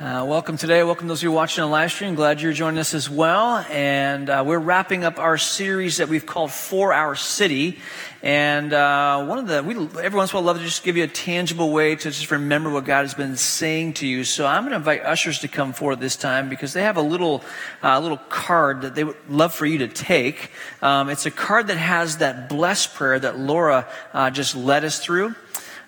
Uh, 0.01 0.27
welcome 0.29 0.57
today. 0.57 0.83
Welcome 0.83 1.07
those 1.07 1.21
of 1.21 1.23
you 1.23 1.31
watching 1.31 1.63
on 1.63 1.71
live 1.71 1.93
stream. 1.93 2.17
Glad 2.17 2.41
you're 2.41 2.53
joining 2.53 2.81
us 2.81 2.95
as 2.95 3.09
well. 3.09 3.65
And 3.71 4.29
uh, 4.29 4.43
we're 4.45 4.59
wrapping 4.59 5.05
up 5.05 5.21
our 5.21 5.39
series 5.39 5.99
that 5.99 6.09
we've 6.09 6.27
called 6.27 6.51
For 6.51 6.93
Our 6.93 7.15
City. 7.15 7.79
And 8.21 8.73
uh, 8.73 9.25
one 9.25 9.39
of 9.39 9.47
the, 9.47 9.63
we 9.63 9.77
every 10.03 10.17
once 10.17 10.33
in 10.33 10.37
a 10.37 10.41
while 10.41 10.47
love 10.47 10.59
to 10.59 10.65
just 10.65 10.83
give 10.83 10.97
you 10.97 11.05
a 11.05 11.09
tangible 11.09 11.71
way 11.71 11.95
to 11.95 12.11
just 12.11 12.33
remember 12.33 12.71
what 12.71 12.85
God 12.85 13.03
has 13.03 13.15
been 13.15 13.37
saying 13.37 13.93
to 13.95 14.07
you. 14.07 14.25
So 14.25 14.45
I'm 14.45 14.65
going 14.65 14.73
to 14.73 14.79
invite 14.79 15.05
ushers 15.05 15.39
to 15.41 15.49
come 15.49 15.73
forward 15.73 16.01
this 16.01 16.17
time 16.17 16.49
because 16.49 16.73
they 16.73 16.83
have 16.83 16.97
a 16.97 17.03
little, 17.03 17.45
uh, 17.81 18.01
little 18.01 18.17
card 18.17 18.81
that 18.81 18.97
they 18.97 19.05
would 19.05 19.17
love 19.29 19.55
for 19.55 19.65
you 19.65 19.79
to 19.79 19.89
take. 19.89 20.51
Um, 20.83 21.09
it's 21.09 21.25
a 21.25 21.31
card 21.31 21.69
that 21.69 21.77
has 21.77 22.17
that 22.17 22.49
blessed 22.49 22.95
prayer 22.97 23.21
that 23.21 23.39
Laura 23.39 23.87
uh, 24.13 24.29
just 24.31 24.57
led 24.57 24.85
us 24.85 24.99
through 24.99 25.37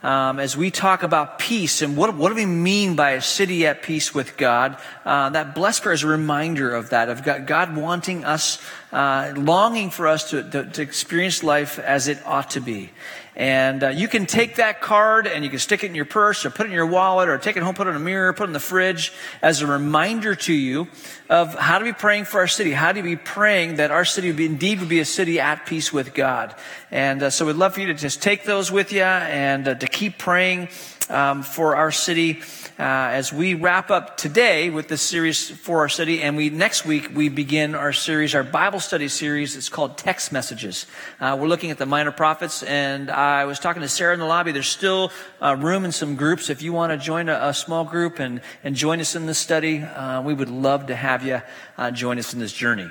um, 0.06 0.38
as 0.38 0.56
we 0.56 0.70
talk 0.70 1.02
about 1.02 1.41
peace 1.41 1.83
and 1.83 1.96
what, 1.96 2.15
what 2.15 2.28
do 2.28 2.37
we 2.37 2.46
mean 2.46 2.95
by 2.95 3.10
a 3.10 3.20
city 3.20 3.66
at 3.66 3.83
peace 3.83 4.15
with 4.15 4.37
God, 4.37 4.79
uh, 5.05 5.30
that 5.30 5.52
blessed 5.52 5.82
prayer 5.82 5.95
is 5.95 6.05
a 6.05 6.06
reminder 6.06 6.73
of 6.73 6.91
that, 6.91 7.09
of 7.09 7.24
God, 7.24 7.77
wanting 7.77 8.24
us, 8.24 8.62
uh, 8.92 9.32
longing 9.37 9.91
for 9.91 10.06
us 10.06 10.30
to, 10.30 10.48
to, 10.48 10.65
to, 10.65 10.80
experience 10.80 11.42
life 11.42 11.80
as 11.80 12.06
it 12.06 12.24
ought 12.24 12.51
to 12.51 12.60
be. 12.60 12.92
And 13.36 13.84
uh, 13.84 13.88
you 13.88 14.08
can 14.08 14.24
take 14.24 14.56
that 14.56 14.80
card 14.80 15.26
and 15.26 15.45
you 15.45 15.50
can 15.50 15.58
stick 15.58 15.84
it 15.84 15.88
in 15.88 15.95
your 15.95 16.06
purse 16.06 16.46
or 16.46 16.50
put 16.50 16.64
it 16.64 16.70
in 16.70 16.74
your 16.74 16.86
wallet 16.86 17.28
or 17.28 17.36
take 17.36 17.59
it 17.59 17.62
home, 17.62 17.74
put 17.74 17.86
it 17.86 17.90
in 17.90 17.96
a 17.96 18.00
mirror, 18.00 18.32
put 18.32 18.45
it 18.45 18.46
in 18.46 18.52
the 18.54 18.60
fridge 18.60 19.12
as 19.43 19.60
a 19.60 19.66
reminder 19.66 20.34
to 20.34 20.54
you 20.54 20.88
of 21.28 21.54
how 21.54 21.78
to 21.78 21.84
be 21.84 21.93
praying 21.93 22.24
for 22.24 22.40
our 22.40 22.46
city, 22.46 22.73
how 22.73 22.93
to 22.93 23.02
be 23.02 23.15
praying 23.15 23.76
that 23.76 23.90
our 23.90 24.06
city 24.06 24.28
would 24.28 24.37
be, 24.37 24.46
indeed 24.46 24.80
would 24.80 24.88
be 24.88 25.01
a 25.01 25.04
city 25.04 25.38
at 25.38 25.66
peace 25.66 25.93
with 25.93 26.15
God. 26.15 26.54
And 26.90 27.23
uh, 27.23 27.30
so 27.30 27.45
we'd 27.45 27.56
love 27.56 27.74
for 27.74 27.80
you 27.80 27.88
to 27.88 27.95
just 27.95 28.23
take 28.23 28.45
those 28.45 28.73
with 28.73 28.90
you 28.90 29.02
and 29.02 29.68
uh, 29.68 29.74
to 29.74 29.87
keep 29.87 30.16
praying 30.16 30.68
um, 31.10 31.43
for 31.43 31.76
our 31.76 31.90
city 31.90 32.40
uh, 32.79 32.82
as 32.82 33.32
we 33.32 33.54
wrap 33.54 33.90
up 33.90 34.16
today 34.16 34.71
with 34.71 34.88
this 34.88 35.02
series 35.02 35.51
for 35.51 35.79
our 35.79 35.88
city. 35.88 36.23
And 36.23 36.37
we 36.37 36.51
next 36.51 36.85
week 36.85 37.10
we 37.15 37.29
begin 37.29 37.74
our 37.74 37.93
series, 37.93 38.35
our 38.35 38.43
Bible 38.43 38.80
study 38.80 39.09
series. 39.09 39.57
It's 39.57 39.68
called 39.68 39.96
Text 39.96 40.32
Messages. 40.32 40.87
Uh, 41.21 41.37
we're 41.40 41.49
looking 41.49 41.71
at 41.71 41.79
the 41.79 41.87
minor 41.87 42.12
prophets, 42.12 42.62
and 42.62 43.10
I 43.10 43.45
was 43.46 43.59
talking 43.59 43.82
to 43.82 43.88
Sarah 43.88 44.15
in 44.15 44.21
the 44.21 44.27
lobby. 44.27 44.52
There's 44.52 44.66
still 44.66 45.10
uh, 45.40 45.57
room 45.59 45.84
in 45.84 45.93
some 45.93 46.16
groups 46.16 46.51
if 46.51 46.62
you 46.62 46.73
want 46.73 46.93
to 46.93 46.99
join 46.99 47.29
a, 47.29 47.49
a, 47.49 47.54
small 47.54 47.84
group 47.84 48.18
and 48.18 48.40
and 48.62 48.77
join 48.77 49.01
us 49.01 49.16
in 49.16 49.27
this 49.27 49.38
study. 49.38 49.82
Uh, 49.82 50.21
we 50.23 50.34
would 50.34 50.51
love 50.51 50.87
to 50.87 50.96
have 50.96 51.24
you 51.24 51.40
uh, 51.79 51.90
join 51.90 52.18
us 52.18 52.34
in 52.34 52.40
this 52.40 52.52
journey 52.52 52.90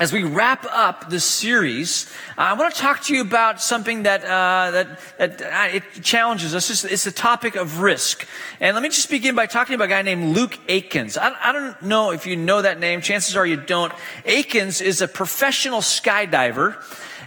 as 0.00 0.14
we 0.14 0.24
wrap 0.24 0.64
up 0.64 1.10
this 1.10 1.26
series, 1.26 2.10
I 2.38 2.54
want 2.54 2.74
to 2.74 2.80
talk 2.80 3.02
to 3.02 3.14
you 3.14 3.20
about 3.20 3.60
something 3.60 4.04
that 4.04 4.24
uh, 4.24 4.70
that, 4.70 4.98
that 5.18 5.42
uh, 5.42 5.76
it 5.76 6.02
challenges 6.02 6.54
us. 6.54 6.70
It's, 6.70 6.84
it's 6.84 7.04
the 7.04 7.10
topic 7.10 7.54
of 7.54 7.80
risk. 7.80 8.26
And 8.60 8.74
let 8.74 8.82
me 8.82 8.88
just 8.88 9.10
begin 9.10 9.34
by 9.34 9.44
talking 9.44 9.74
about 9.74 9.84
a 9.84 9.88
guy 9.88 10.00
named 10.00 10.34
Luke 10.34 10.58
Aikins. 10.68 11.18
I, 11.18 11.36
I 11.42 11.52
don't 11.52 11.82
know 11.82 12.12
if 12.12 12.26
you 12.26 12.34
know 12.34 12.62
that 12.62 12.80
name. 12.80 13.02
Chances 13.02 13.36
are 13.36 13.46
you 13.46 13.56
don't. 13.56 13.92
Aikins 14.24 14.80
is 14.80 15.02
a 15.02 15.06
professional 15.06 15.80
skydiver. 15.80 16.76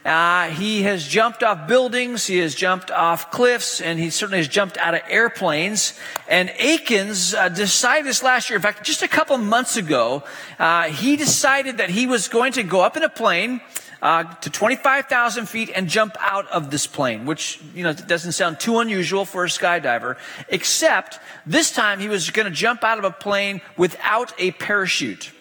Uh, 0.06 0.50
he 0.50 0.84
has 0.84 1.08
jumped 1.08 1.44
off 1.44 1.66
buildings, 1.68 2.28
he 2.28 2.40
has 2.40 2.54
jumped 2.54 2.92
off 2.92 3.32
cliffs, 3.32 3.80
and 3.80 4.00
he 4.00 4.10
certainly 4.10 4.40
has 4.40 4.50
jumped 4.50 4.78
out 4.78 4.94
of 4.94 5.02
airplanes. 5.08 5.98
And 6.28 6.50
Aikins 6.50 7.34
uh, 7.34 7.48
decided 7.50 8.06
this 8.06 8.22
last 8.22 8.50
year, 8.50 8.58
in 8.58 8.62
fact, 8.62 8.84
just 8.84 9.02
a 9.02 9.08
couple 9.08 9.38
months 9.38 9.78
ago, 9.78 10.24
uh, 10.60 10.84
he 10.84 11.16
decided 11.16 11.78
that 11.78 11.90
he 11.90 12.06
was 12.06 12.28
going 12.28 12.52
to 12.54 12.64
go 12.64 12.82
up 12.82 12.98
in 12.98 13.04
a 13.04 13.10
plane. 13.10 13.62
Uh, 14.02 14.26
to 14.42 14.50
25,000 14.50 15.46
feet 15.46 15.72
and 15.74 15.88
jump 15.88 16.18
out 16.20 16.46
of 16.50 16.70
this 16.70 16.86
plane, 16.86 17.26
which, 17.26 17.62
you 17.74 17.84
know, 17.84 17.94
doesn't 17.94 18.34
sound 18.34 18.60
too 18.60 18.80
unusual 18.80 19.24
for 19.24 19.46
a 19.46 19.48
skydiver, 19.48 20.18
except 20.50 21.20
this 21.46 21.72
time 21.72 22.02
he 22.02 22.10
was 22.10 22.30
going 22.30 22.46
to 22.46 22.52
jump 22.52 22.84
out 22.84 22.98
of 22.98 23.06
a 23.06 23.12
plane 23.12 23.62
without 23.78 24.34
a 24.38 24.52
parachute. 24.52 25.32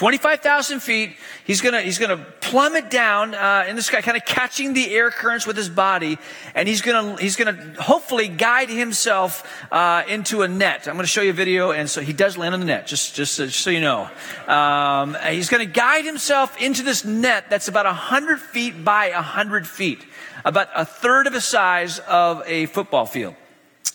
25,000 0.00 0.80
feet. 0.80 1.14
He's 1.44 1.60
gonna, 1.60 1.82
he's 1.82 1.98
gonna 1.98 2.16
plummet 2.40 2.88
down, 2.88 3.34
uh, 3.34 3.66
in 3.68 3.76
the 3.76 3.82
sky, 3.82 4.00
kind 4.00 4.16
of 4.16 4.24
catching 4.24 4.72
the 4.72 4.94
air 4.94 5.10
currents 5.10 5.46
with 5.46 5.58
his 5.58 5.68
body. 5.68 6.16
And 6.54 6.66
he's 6.66 6.80
gonna, 6.80 7.20
he's 7.20 7.36
gonna 7.36 7.74
hopefully 7.78 8.26
guide 8.26 8.70
himself, 8.70 9.46
uh, 9.70 10.04
into 10.08 10.40
a 10.40 10.48
net. 10.48 10.88
I'm 10.88 10.96
gonna 10.96 11.06
show 11.06 11.20
you 11.20 11.28
a 11.28 11.34
video. 11.34 11.72
And 11.72 11.90
so 11.90 12.00
he 12.00 12.14
does 12.14 12.38
land 12.38 12.54
on 12.54 12.60
the 12.60 12.66
net, 12.66 12.86
just, 12.86 13.14
just, 13.14 13.36
just 13.36 13.60
so 13.60 13.68
you 13.68 13.82
know. 13.82 14.08
Um, 14.48 15.18
he's 15.28 15.50
gonna 15.50 15.66
guide 15.66 16.06
himself 16.06 16.58
into 16.58 16.82
this 16.82 17.04
net 17.04 17.50
that's 17.50 17.68
about 17.68 17.84
100 17.84 18.40
feet 18.40 18.82
by 18.82 19.10
100 19.10 19.66
feet. 19.66 20.02
About 20.46 20.68
a 20.74 20.86
third 20.86 21.26
of 21.26 21.34
the 21.34 21.42
size 21.42 21.98
of 21.98 22.42
a 22.46 22.64
football 22.64 23.04
field. 23.04 23.34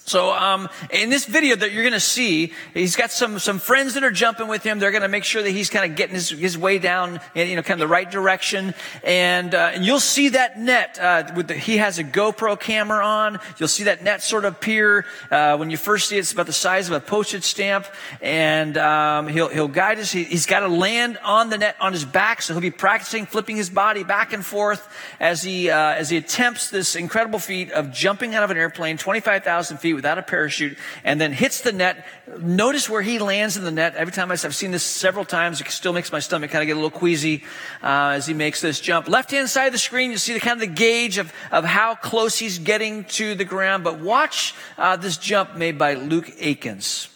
So, 0.07 0.31
um, 0.31 0.69
in 0.91 1.09
this 1.09 1.25
video 1.25 1.55
that 1.55 1.71
you're 1.71 1.81
going 1.81 1.93
to 1.93 1.99
see, 1.99 2.53
he's 2.75 2.95
got 2.95 3.09
some, 3.09 3.39
some 3.39 3.57
friends 3.57 3.95
that 3.95 4.03
are 4.03 4.11
jumping 4.11 4.47
with 4.47 4.61
him. 4.61 4.77
They're 4.77 4.91
going 4.91 5.01
to 5.01 5.07
make 5.07 5.23
sure 5.23 5.41
that 5.41 5.49
he's 5.49 5.71
kind 5.71 5.89
of 5.89 5.97
getting 5.97 6.13
his, 6.13 6.29
his 6.29 6.55
way 6.55 6.77
down, 6.77 7.19
in, 7.33 7.49
you 7.49 7.55
know, 7.55 7.63
kind 7.63 7.81
of 7.81 7.89
the 7.89 7.91
right 7.91 8.09
direction. 8.09 8.75
And, 9.03 9.55
uh, 9.55 9.71
and 9.73 9.83
you'll 9.83 9.99
see 9.99 10.29
that 10.29 10.59
net, 10.59 10.99
uh, 11.01 11.31
with 11.35 11.47
the, 11.47 11.55
he 11.55 11.77
has 11.77 11.97
a 11.97 12.03
GoPro 12.03 12.59
camera 12.59 13.03
on. 13.03 13.39
You'll 13.57 13.67
see 13.67 13.85
that 13.85 14.03
net 14.03 14.21
sort 14.21 14.45
of 14.45 14.53
appear, 14.53 15.05
uh, 15.31 15.57
when 15.57 15.71
you 15.71 15.77
first 15.77 16.07
see 16.09 16.17
it. 16.17 16.19
It's 16.19 16.33
about 16.33 16.45
the 16.45 16.53
size 16.53 16.87
of 16.87 16.93
a 16.93 16.99
postage 16.99 17.43
stamp. 17.43 17.87
And, 18.22 18.77
um, 18.77 19.27
he'll, 19.27 19.49
he'll 19.49 19.67
guide 19.67 19.97
us. 19.97 20.11
He, 20.11 20.25
he's 20.25 20.45
got 20.45 20.59
to 20.59 20.67
land 20.67 21.17
on 21.23 21.49
the 21.49 21.57
net 21.57 21.77
on 21.81 21.93
his 21.93 22.05
back. 22.05 22.43
So 22.43 22.53
he'll 22.53 22.61
be 22.61 22.69
practicing 22.69 23.25
flipping 23.25 23.55
his 23.55 23.72
body 23.72 24.03
back 24.03 24.33
and 24.33 24.45
forth 24.45 24.87
as 25.19 25.41
he, 25.41 25.72
uh, 25.72 25.75
as 25.75 26.11
he 26.11 26.17
attempts 26.17 26.69
this 26.69 26.95
incredible 26.95 27.39
feat 27.39 27.72
of 27.72 27.91
jumping 27.91 28.35
out 28.35 28.43
of 28.43 28.51
an 28.51 28.57
airplane 28.57 28.99
25,000 28.99 29.77
feet 29.77 29.94
without 29.95 30.17
a 30.17 30.22
parachute 30.22 30.78
and 31.03 31.19
then 31.19 31.31
hits 31.31 31.61
the 31.61 31.72
net. 31.72 32.06
Notice 32.39 32.89
where 32.89 33.01
he 33.01 33.19
lands 33.19 33.57
in 33.57 33.63
the 33.63 33.72
net. 33.72 33.95
Every 33.95 34.11
time 34.11 34.31
I've 34.31 34.56
seen 34.56 34.72
this 34.72 34.83
several 34.83 35.25
times, 35.25 35.61
it 35.61 35.69
still 35.69 35.94
makes 35.94 36.11
my 36.11 36.19
stomach 36.19 36.51
kind 36.51 36.61
of 36.61 36.67
get 36.67 36.73
a 36.73 36.79
little 36.79 36.91
queasy 36.91 37.44
uh, 37.81 38.13
as 38.16 38.28
he 38.28 38.34
makes 38.34 38.61
this 38.61 38.79
jump. 38.79 39.07
Left 39.07 39.31
hand 39.31 39.50
side 39.50 39.67
of 39.67 39.73
the 39.73 39.79
screen, 39.79 40.11
you 40.11 40.17
see 40.17 40.34
the 40.34 40.39
kind 40.39 40.61
of 40.61 40.67
the 40.67 40.75
gauge 40.75 41.17
of, 41.17 41.34
of 41.51 41.66
how 41.66 41.95
close 41.95 42.38
he's 42.38 42.59
getting 42.59 43.05
to 43.05 43.35
the 43.35 43.45
ground. 43.45 43.84
But 43.84 44.00
watch 44.00 44.53
uh, 44.78 44.97
this 44.97 45.17
jump 45.17 45.55
made 45.55 45.78
by 45.78 45.95
Luke 45.95 46.28
Aikins. 46.39 47.14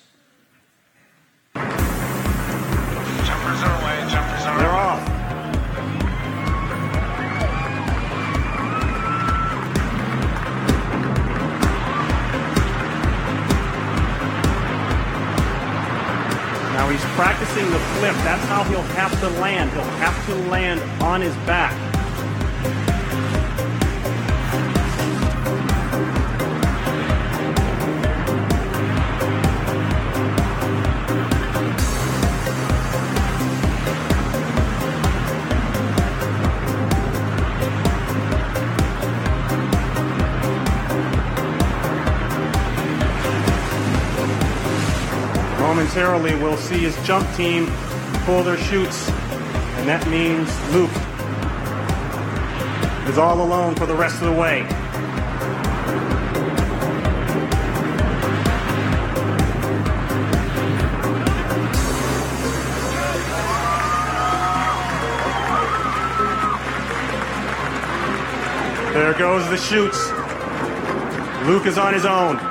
He's 16.92 17.04
practicing 17.16 17.70
the 17.72 17.80
flip. 17.98 18.16
That's 18.24 18.44
how 18.46 18.64
he'll 18.64 18.82
have 18.82 19.18
to 19.20 19.30
land. 19.42 19.72
He'll 19.72 19.84
have 19.84 20.26
to 20.28 20.36
land 20.50 20.82
on 21.02 21.22
his 21.22 21.36
back. 21.46 21.89
Momentarily, 45.90 46.36
we'll 46.36 46.56
see 46.56 46.78
his 46.78 46.96
jump 47.04 47.28
team 47.36 47.66
pull 48.24 48.44
their 48.44 48.58
chutes, 48.58 49.10
and 49.10 49.90
that 49.90 50.08
means 50.08 50.48
Luke 50.72 50.92
is 53.10 53.18
all 53.18 53.42
alone 53.42 53.74
for 53.74 53.88
the 53.88 53.96
rest 53.96 54.22
of 54.22 54.28
the 54.28 54.32
way. 54.32 54.62
There 68.94 69.14
goes 69.18 69.50
the 69.50 69.58
chutes. 69.58 70.12
Luke 71.48 71.66
is 71.66 71.80
on 71.80 71.96
his 71.96 72.06
own. 72.06 72.49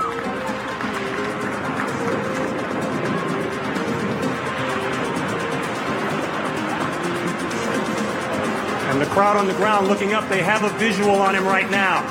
And 8.98 9.06
the 9.06 9.14
crowd 9.14 9.36
on 9.36 9.46
the 9.46 9.54
ground 9.54 9.86
looking 9.86 10.12
up, 10.12 10.28
they 10.28 10.42
have 10.42 10.64
a 10.64 10.70
visual 10.76 11.22
on 11.22 11.36
him 11.36 11.44
right 11.44 11.70
now. 11.70 12.02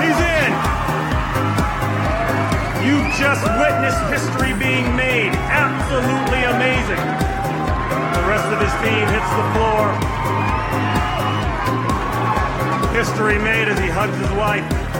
He's 0.00 0.16
in. 0.16 0.52
You've 2.80 3.12
just 3.20 3.44
witnessed 3.60 4.00
history 4.08 4.54
being 4.58 4.96
made. 4.96 5.34
Absolutely 5.52 6.44
amazing. 6.48 6.96
The 8.16 8.24
rest 8.24 8.48
of 8.48 8.58
his 8.58 8.72
team 8.80 9.04
hits 9.12 9.28
the 9.36 9.44
floor. 9.52 9.92
History 12.96 13.36
made 13.36 13.68
as 13.68 13.78
he 13.78 13.88
hugs 13.88 14.16
his 14.16 14.30
wife. 14.30 14.91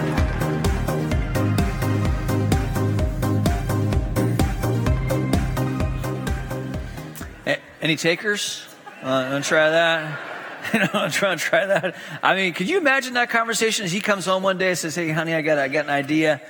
Any 7.82 7.96
takers? 7.96 8.64
Uh, 9.02 9.36
to 9.36 9.44
try 9.44 9.70
that? 9.70 10.20
You 10.72 10.78
know, 10.78 10.88
I'm 10.94 11.10
trying 11.10 11.38
to 11.38 11.44
try 11.44 11.66
that. 11.66 11.96
I 12.22 12.36
mean, 12.36 12.54
could 12.54 12.68
you 12.68 12.78
imagine 12.78 13.14
that 13.14 13.30
conversation 13.30 13.84
as 13.84 13.90
he 13.90 13.98
comes 13.98 14.24
home 14.24 14.44
one 14.44 14.58
day 14.58 14.68
and 14.68 14.78
says, 14.78 14.94
"Hey, 14.94 15.10
honey, 15.10 15.34
I 15.34 15.42
got, 15.42 15.58
I 15.58 15.66
got 15.66 15.86
an 15.86 15.90
idea. 15.90 16.40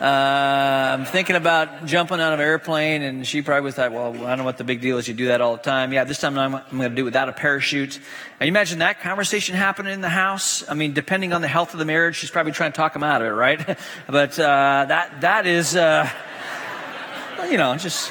Uh, 0.00 0.04
I'm 0.04 1.04
thinking 1.04 1.36
about 1.36 1.84
jumping 1.84 2.18
out 2.18 2.32
of 2.32 2.40
an 2.40 2.46
airplane," 2.46 3.02
and 3.02 3.26
she 3.26 3.42
probably 3.42 3.70
thought, 3.70 3.92
"Well, 3.92 4.24
I 4.24 4.30
don't 4.30 4.38
know 4.38 4.44
what 4.44 4.56
the 4.56 4.64
big 4.64 4.80
deal 4.80 4.96
is. 4.96 5.06
You 5.06 5.12
do 5.12 5.26
that 5.26 5.42
all 5.42 5.54
the 5.54 5.62
time. 5.62 5.92
Yeah, 5.92 6.04
this 6.04 6.18
time 6.18 6.38
I'm, 6.38 6.54
I'm 6.54 6.78
going 6.78 6.88
to 6.88 6.96
do 6.96 7.02
it 7.02 7.04
without 7.04 7.28
a 7.28 7.34
parachute." 7.34 7.96
And 8.40 8.46
you 8.46 8.52
imagine 8.52 8.78
that 8.78 9.00
conversation 9.00 9.54
happening 9.54 9.92
in 9.92 10.00
the 10.00 10.08
house. 10.08 10.66
I 10.66 10.72
mean, 10.72 10.94
depending 10.94 11.34
on 11.34 11.42
the 11.42 11.48
health 11.48 11.74
of 11.74 11.78
the 11.78 11.84
marriage, 11.84 12.16
she's 12.16 12.30
probably 12.30 12.52
trying 12.52 12.72
to 12.72 12.76
talk 12.76 12.96
him 12.96 13.04
out 13.04 13.20
of 13.20 13.26
it, 13.26 13.32
right? 13.32 13.78
but 14.06 14.38
uh, 14.38 14.86
that 14.88 15.20
that 15.20 15.46
is, 15.46 15.76
uh, 15.76 16.08
you 17.50 17.58
know, 17.58 17.76
just. 17.76 18.10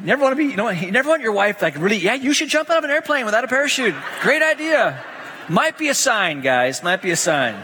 You 0.00 0.06
never 0.06 0.22
want 0.22 0.32
to 0.32 0.36
be, 0.36 0.44
you 0.50 0.56
know, 0.56 0.68
you 0.68 0.92
never 0.92 1.08
want 1.08 1.22
your 1.22 1.32
wife 1.32 1.62
like 1.62 1.76
really, 1.78 1.96
yeah, 1.96 2.14
you 2.14 2.32
should 2.32 2.48
jump 2.48 2.70
out 2.70 2.78
of 2.78 2.84
an 2.84 2.90
airplane 2.90 3.24
without 3.24 3.44
a 3.44 3.48
parachute. 3.48 3.94
Great 4.20 4.42
idea. 4.42 5.02
Might 5.48 5.78
be 5.78 5.88
a 5.88 5.94
sign, 5.94 6.40
guys. 6.40 6.82
Might 6.82 7.02
be 7.02 7.10
a 7.12 7.16
sign. 7.16 7.54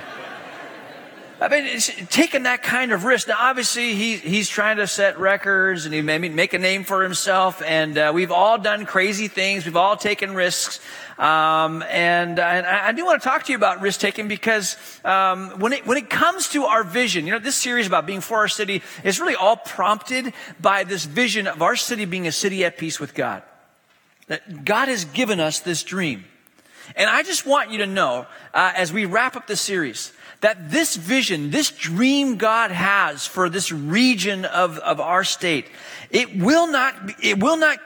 I 1.43 1.49
mean, 1.49 1.81
taking 2.09 2.45
that 2.45 2.63
kind 2.63 2.93
of 2.93 3.03
risk. 3.03 3.27
Now, 3.27 3.35
obviously, 3.37 3.97
he, 3.97 4.17
he's 4.17 4.49
trying 4.49 4.77
to 4.77 4.87
set 4.87 5.19
records 5.19 5.87
and 5.87 5.93
he 5.93 6.01
maybe 6.01 6.29
make 6.29 6.53
a 6.53 6.59
name 6.59 6.85
for 6.85 7.03
himself. 7.03 7.61
And 7.63 7.99
uh, 7.99 8.13
we've 8.15 8.31
all 8.31 8.59
done 8.59 8.87
crazy 8.87 9.27
things. 9.27 9.65
We've 9.65 9.77
all 9.77 9.97
taken 9.97 10.35
risks. 10.35 10.79
Um, 11.19 11.83
and, 11.91 12.39
and 12.39 12.65
I, 12.65 12.89
I 12.89 12.93
do 12.93 13.05
want 13.05 13.21
to 13.21 13.29
talk 13.29 13.43
to 13.47 13.53
you 13.53 13.57
about 13.57 13.81
risk 13.81 13.99
taking 13.99 14.29
because 14.29 14.77
um, 15.05 15.59
when 15.59 15.73
it 15.73 15.85
when 15.85 15.99
it 15.99 16.09
comes 16.09 16.49
to 16.51 16.67
our 16.67 16.85
vision, 16.85 17.27
you 17.27 17.33
know, 17.33 17.41
this 17.41 17.57
series 17.57 17.89
about 17.89 18.07
being 18.07 18.21
for 18.21 18.39
our 18.39 18.49
city 18.49 18.81
is 19.03 19.19
really 19.19 19.35
all 19.35 19.57
prompted 19.57 20.33
by 20.61 20.85
this 20.85 21.07
vision 21.07 21.49
of 21.49 21.61
our 21.61 21.75
city 21.75 22.05
being 22.05 22.29
a 22.29 22.33
city 22.33 22.65
at 22.65 22.79
peace 22.79 23.01
with 23.01 23.15
God. 23.15 23.43
That 24.29 24.65
God 24.65 24.87
has 24.87 25.07
given 25.07 25.41
us 25.41 25.59
this 25.59 25.83
dream. 25.83 26.25
And 26.95 27.11
I 27.11 27.25
just 27.25 27.47
want 27.47 27.73
you 27.73 27.79
to 27.79 27.87
know, 27.87 28.27
uh, 28.55 28.73
as 28.77 28.93
we 28.93 29.07
wrap 29.07 29.35
up 29.35 29.49
this 29.49 29.61
series, 29.61 30.13
that 30.43 30.71
this 30.71 30.97
vision, 30.97 31.51
this 31.51 31.71
dream 31.71 32.37
God 32.37 32.73
has 32.73 33.27
for 33.27 33.49
this 33.49 33.73
region 33.73 34.45
of, 34.45 34.79
of 34.79 35.01
our 35.01 35.25
state, 35.25 35.67
it 36.11 36.37
will 36.37 36.67
not, 36.67 36.95
it 37.23 37.41
will 37.41 37.57
not, 37.57 37.79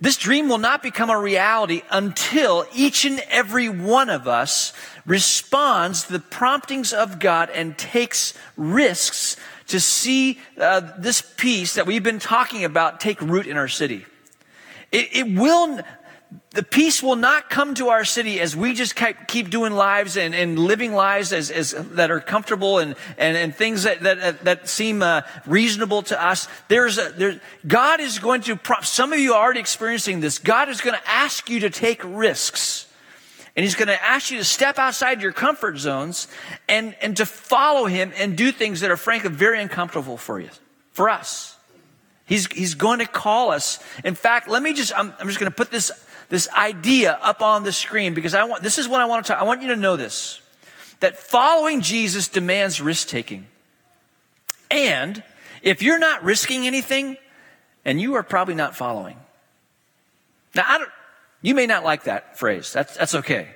this 0.00 0.16
dream 0.16 0.48
will 0.48 0.58
not 0.58 0.82
become 0.82 1.10
a 1.10 1.18
reality 1.18 1.82
until 1.90 2.64
each 2.74 3.04
and 3.04 3.20
every 3.28 3.68
one 3.68 4.08
of 4.08 4.26
us 4.28 4.72
responds 5.04 6.04
to 6.04 6.12
the 6.12 6.20
promptings 6.20 6.92
of 6.92 7.18
God 7.18 7.50
and 7.50 7.76
takes 7.76 8.34
risks 8.56 9.36
to 9.66 9.80
see 9.80 10.38
uh, 10.58 10.80
this 10.98 11.22
peace 11.36 11.74
that 11.74 11.86
we've 11.86 12.02
been 12.04 12.20
talking 12.20 12.64
about 12.64 13.00
take 13.00 13.20
root 13.20 13.48
in 13.48 13.56
our 13.56 13.68
city. 13.68 14.06
It, 14.92 15.08
it 15.12 15.38
will, 15.38 15.80
the 16.50 16.62
peace 16.62 17.02
will 17.02 17.16
not 17.16 17.50
come 17.50 17.74
to 17.74 17.88
our 17.88 18.04
city 18.04 18.40
as 18.40 18.54
we 18.54 18.74
just 18.74 18.94
keep, 19.26 19.50
doing 19.50 19.72
lives 19.72 20.16
and, 20.16 20.34
and 20.34 20.58
living 20.58 20.94
lives 20.94 21.32
as, 21.32 21.50
as, 21.50 21.72
that 21.72 22.10
are 22.10 22.20
comfortable 22.20 22.78
and, 22.78 22.94
and, 23.18 23.36
and 23.36 23.54
things 23.54 23.82
that, 23.82 24.02
that, 24.02 24.44
that 24.44 24.68
seem 24.68 25.02
uh, 25.02 25.22
reasonable 25.46 26.02
to 26.02 26.24
us. 26.24 26.46
There's 26.68 26.98
a, 26.98 27.10
there, 27.10 27.40
God 27.66 28.00
is 28.00 28.20
going 28.20 28.42
to, 28.42 28.58
some 28.82 29.12
of 29.12 29.18
you 29.18 29.34
are 29.34 29.42
already 29.42 29.60
experiencing 29.60 30.20
this. 30.20 30.38
God 30.38 30.68
is 30.68 30.80
going 30.80 30.96
to 30.96 31.08
ask 31.08 31.50
you 31.50 31.60
to 31.60 31.70
take 31.70 32.00
risks. 32.04 32.86
And 33.56 33.64
he's 33.64 33.74
going 33.74 33.88
to 33.88 34.02
ask 34.02 34.30
you 34.30 34.38
to 34.38 34.44
step 34.44 34.78
outside 34.78 35.22
your 35.22 35.32
comfort 35.32 35.78
zones 35.78 36.28
and, 36.68 36.96
and 37.00 37.16
to 37.16 37.26
follow 37.26 37.86
him 37.86 38.12
and 38.16 38.36
do 38.36 38.50
things 38.52 38.80
that 38.80 38.90
are 38.90 38.96
frankly 38.96 39.30
very 39.30 39.60
uncomfortable 39.60 40.16
for 40.16 40.40
you, 40.40 40.50
for 40.92 41.08
us. 41.08 41.56
He's, 42.26 42.50
he's 42.52 42.74
going 42.74 43.00
to 43.00 43.06
call 43.06 43.50
us. 43.50 43.78
In 44.02 44.14
fact, 44.14 44.48
let 44.48 44.62
me 44.62 44.72
just, 44.72 44.96
I'm, 44.96 45.12
I'm 45.20 45.26
just 45.26 45.38
going 45.38 45.50
to 45.50 45.56
put 45.56 45.70
this, 45.70 45.92
this 46.28 46.48
idea 46.48 47.18
up 47.22 47.42
on 47.42 47.64
the 47.64 47.72
screen 47.72 48.14
because 48.14 48.34
I 48.34 48.44
want, 48.44 48.62
this 48.62 48.78
is 48.78 48.88
what 48.88 49.00
I 49.00 49.06
want 49.06 49.24
to 49.26 49.32
talk, 49.32 49.40
I 49.40 49.44
want 49.44 49.62
you 49.62 49.68
to 49.68 49.76
know 49.76 49.96
this. 49.96 50.40
That 51.00 51.18
following 51.18 51.80
Jesus 51.80 52.28
demands 52.28 52.80
risk 52.80 53.08
taking. 53.08 53.46
And 54.70 55.22
if 55.62 55.82
you're 55.82 55.98
not 55.98 56.24
risking 56.24 56.66
anything, 56.66 57.16
and 57.84 58.00
you 58.00 58.14
are 58.14 58.22
probably 58.22 58.54
not 58.54 58.74
following. 58.74 59.16
Now, 60.54 60.64
I 60.66 60.78
don't, 60.78 60.90
you 61.42 61.54
may 61.54 61.66
not 61.66 61.84
like 61.84 62.04
that 62.04 62.38
phrase. 62.38 62.72
That's, 62.72 62.96
that's 62.96 63.14
okay. 63.16 63.48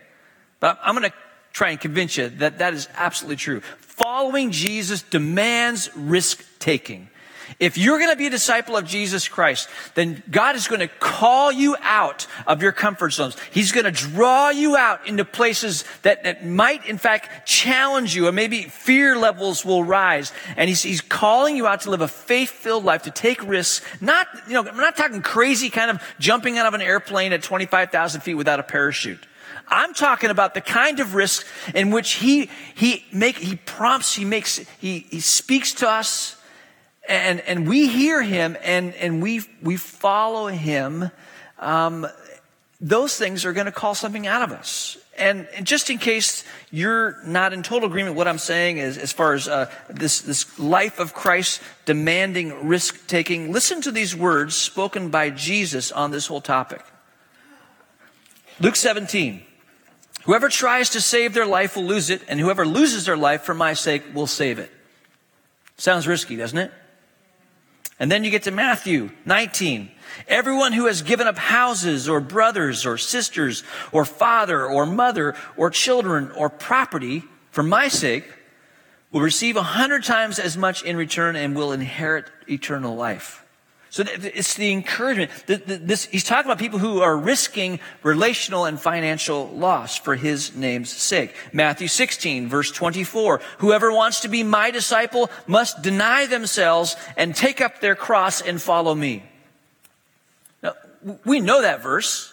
But 0.61 0.79
I'm 0.82 0.94
going 0.94 1.09
to 1.09 1.17
try 1.53 1.70
and 1.70 1.81
convince 1.81 2.17
you 2.17 2.29
that 2.29 2.59
that 2.59 2.75
is 2.75 2.88
absolutely 2.94 3.37
true. 3.37 3.61
Following 3.79 4.50
Jesus 4.50 5.03
demands 5.03 5.91
risk 5.97 6.44
taking. 6.59 7.09
If 7.58 7.78
you're 7.78 7.98
going 7.98 8.10
to 8.10 8.16
be 8.16 8.26
a 8.26 8.30
disciple 8.30 8.76
of 8.76 8.84
Jesus 8.84 9.28
Christ, 9.28 9.68
then 9.94 10.22
God 10.30 10.54
is 10.56 10.68
going 10.68 10.80
to 10.80 10.88
call 10.88 11.50
you 11.50 11.76
out 11.80 12.26
of 12.46 12.62
your 12.62 12.72
comfort 12.72 13.10
zones. 13.10 13.36
He's 13.50 13.72
going 13.72 13.84
to 13.84 13.90
draw 13.90 14.50
you 14.50 14.76
out 14.76 15.06
into 15.06 15.24
places 15.24 15.84
that, 16.02 16.24
that 16.24 16.46
might, 16.46 16.86
in 16.86 16.98
fact, 16.98 17.46
challenge 17.46 18.14
you, 18.14 18.28
or 18.28 18.32
maybe 18.32 18.62
fear 18.62 19.16
levels 19.16 19.64
will 19.64 19.82
rise. 19.82 20.32
And 20.56 20.68
he's, 20.68 20.82
he's 20.82 21.00
calling 21.00 21.56
you 21.56 21.66
out 21.66 21.82
to 21.82 21.90
live 21.90 22.00
a 22.00 22.08
faith-filled 22.08 22.84
life, 22.84 23.02
to 23.02 23.10
take 23.10 23.42
risks. 23.42 23.84
Not, 24.00 24.28
you 24.46 24.54
know, 24.54 24.68
I'm 24.68 24.76
not 24.76 24.96
talking 24.96 25.22
crazy 25.22 25.70
kind 25.70 25.90
of 25.90 26.02
jumping 26.18 26.58
out 26.58 26.66
of 26.66 26.74
an 26.74 26.82
airplane 26.82 27.32
at 27.32 27.42
25,000 27.42 28.20
feet 28.20 28.34
without 28.34 28.60
a 28.60 28.64
parachute. 28.64 29.26
I'm 29.70 29.92
talking 29.92 30.30
about 30.30 30.54
the 30.54 30.60
kind 30.60 31.00
of 31.00 31.14
risk 31.14 31.46
in 31.74 31.90
which 31.90 32.14
he, 32.14 32.50
he 32.74 33.04
make, 33.12 33.36
he 33.36 33.56
prompts, 33.56 34.14
he 34.14 34.24
makes, 34.24 34.58
he, 34.78 35.00
he 35.10 35.20
speaks 35.20 35.74
to 35.74 35.88
us 35.88 36.38
and, 37.08 37.40
and 37.40 37.66
we 37.66 37.88
hear 37.88 38.22
him 38.22 38.56
and, 38.62 38.94
and 38.94 39.22
we, 39.22 39.43
we 39.62 39.76
follow 39.76 40.46
him, 40.49 41.10
um, 41.58 42.06
those 42.81 43.17
things 43.17 43.44
are 43.44 43.53
going 43.53 43.67
to 43.67 43.72
call 43.72 43.94
something 43.94 44.27
out 44.27 44.43
of 44.43 44.53
us. 44.53 44.98
And, 45.17 45.48
and, 45.56 45.67
just 45.67 45.91
in 45.91 45.98
case 45.98 46.44
you're 46.70 47.20
not 47.24 47.53
in 47.53 47.65
total 47.65 47.88
agreement 47.88 48.15
with 48.15 48.19
what 48.19 48.29
I'm 48.29 48.38
saying 48.38 48.79
is, 48.79 48.96
as 48.96 49.12
far 49.12 49.32
as 49.32 49.48
uh, 49.48 49.69
this, 49.91 50.20
this 50.20 50.56
life 50.60 51.00
of 51.00 51.12
Christ 51.12 51.60
demanding 51.86 52.69
risk 52.69 53.08
taking, 53.08 53.50
listen 53.50 53.81
to 53.81 53.91
these 53.91 54.15
words 54.15 54.55
spoken 54.55 55.08
by 55.10 55.31
Jesus 55.31 55.91
on 55.91 56.12
this 56.12 56.29
whole 56.29 56.41
topic. 56.41 56.84
Luke 58.60 58.77
17. 58.77 59.43
Whoever 60.24 60.48
tries 60.48 60.91
to 60.91 61.00
save 61.00 61.34
their 61.34 61.46
life 61.46 61.74
will 61.74 61.84
lose 61.84 62.10
it, 62.10 62.22
and 62.29 62.38
whoever 62.38 62.65
loses 62.65 63.06
their 63.06 63.17
life 63.17 63.43
for 63.43 63.55
my 63.55 63.72
sake 63.72 64.03
will 64.15 64.27
save 64.27 64.60
it. 64.60 64.70
Sounds 65.79 66.06
risky, 66.06 66.36
doesn't 66.36 66.58
it? 66.58 66.72
And 68.00 68.10
then 68.10 68.22
you 68.22 68.31
get 68.31 68.44
to 68.44 68.50
Matthew 68.50 69.10
19. 69.24 69.90
Everyone 70.28 70.72
who 70.72 70.86
has 70.86 71.02
given 71.02 71.26
up 71.26 71.36
houses 71.36 72.08
or 72.08 72.20
brothers 72.20 72.86
or 72.86 72.96
sisters 72.96 73.64
or 73.93 74.05
father 74.05 74.64
or 74.64 74.86
mother 74.86 75.34
or 75.56 75.70
children 75.70 76.31
or 76.32 76.48
property 76.48 77.24
for 77.50 77.62
my 77.62 77.88
sake 77.88 78.24
will 79.10 79.20
receive 79.20 79.56
a 79.56 79.62
hundred 79.62 80.05
times 80.05 80.38
as 80.38 80.56
much 80.56 80.82
in 80.82 80.96
return 80.96 81.34
and 81.34 81.56
will 81.56 81.72
inherit 81.72 82.26
eternal 82.48 82.94
life. 82.94 83.44
So 83.90 84.04
it's 84.06 84.54
the 84.54 84.70
encouragement. 84.70 85.30
This, 85.46 86.04
he's 86.04 86.24
talking 86.24 86.50
about 86.50 86.58
people 86.58 86.78
who 86.78 87.00
are 87.00 87.16
risking 87.16 87.80
relational 88.02 88.66
and 88.66 88.78
financial 88.78 89.48
loss 89.48 89.96
for 89.98 90.14
his 90.14 90.54
name's 90.54 90.90
sake. 90.90 91.34
Matthew 91.52 91.88
16, 91.88 92.48
verse 92.48 92.70
24. 92.70 93.40
Whoever 93.58 93.90
wants 93.90 94.20
to 94.20 94.28
be 94.28 94.42
my 94.42 94.70
disciple 94.70 95.30
must 95.46 95.82
deny 95.82 96.26
themselves 96.26 96.96
and 97.16 97.34
take 97.34 97.62
up 97.62 97.80
their 97.80 97.94
cross 97.94 98.42
and 98.42 98.60
follow 98.60 98.94
me. 98.94 99.22
Now, 100.62 100.74
we 101.24 101.40
know 101.40 101.62
that 101.62 101.82
verse. 101.82 102.32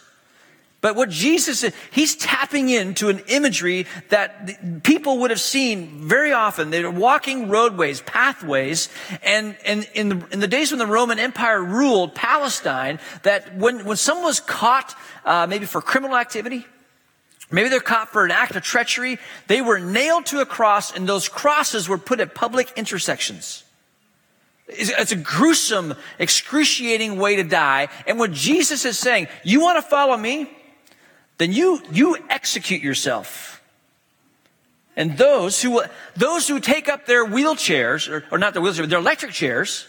But 0.86 0.96
what 0.96 1.10
Jesus 1.10 1.64
is, 1.64 1.74
he's 1.90 2.16
tapping 2.16 2.70
into 2.70 3.10
an 3.10 3.24
imagery 3.28 3.88
that 4.10 4.84
people 4.84 5.18
would 5.18 5.32
have 5.32 5.42
seen 5.42 6.08
very 6.08 6.32
often. 6.32 6.70
They're 6.70 6.92
walking 6.92 7.50
roadways, 7.50 8.02
pathways, 8.02 8.90
and, 9.24 9.58
and 9.66 9.90
in, 9.96 10.10
the, 10.10 10.28
in 10.32 10.42
the 10.42 10.48
days 10.48 10.72
when 10.72 10.78
the 10.78 10.86
Roman 10.86 11.18
Empire 11.18 11.60
ruled 11.60 12.14
Palestine, 12.14 13.00
that 13.24 13.58
when, 13.58 13.84
when 13.84 13.98
someone 13.98 14.26
was 14.26 14.40
caught, 14.40 14.96
uh, 15.26 15.48
maybe 15.50 15.66
for 15.66 15.82
criminal 15.82 16.16
activity, 16.16 16.68
maybe 17.50 17.70
they're 17.70 17.80
caught 17.80 18.10
for 18.10 18.24
an 18.24 18.30
act 18.30 18.56
of 18.56 18.62
treachery, 18.62 19.18
they 19.48 19.64
were 19.64 19.80
nailed 19.80 20.28
to 20.28 20.40
a 20.40 20.46
cross, 20.46 20.96
and 20.96 21.10
those 21.10 21.28
crosses 21.28 21.90
were 21.90 21.98
put 21.98 22.20
at 22.20 22.36
public 22.36 22.72
intersections. 22.76 23.64
It's 24.68 25.12
a 25.12 25.16
gruesome, 25.16 25.96
excruciating 26.20 27.18
way 27.18 27.38
to 27.38 27.44
die. 27.44 27.88
And 28.06 28.20
what 28.20 28.32
Jesus 28.34 28.86
is 28.86 29.00
saying, 29.00 29.30
you 29.44 29.62
want 29.62 29.78
to 29.78 29.82
follow 29.82 30.16
me? 30.16 30.48
Then 31.38 31.52
you, 31.52 31.82
you 31.92 32.18
execute 32.30 32.82
yourself. 32.82 33.62
And 34.96 35.18
those 35.18 35.62
who, 35.62 35.84
those 36.16 36.48
who 36.48 36.60
take 36.60 36.88
up 36.88 37.06
their 37.06 37.26
wheelchairs, 37.26 38.10
or, 38.10 38.24
or 38.32 38.38
not 38.38 38.54
their 38.54 38.64
wheelchairs, 38.64 38.90
their 38.90 39.00
electric 39.00 39.32
chairs, 39.32 39.86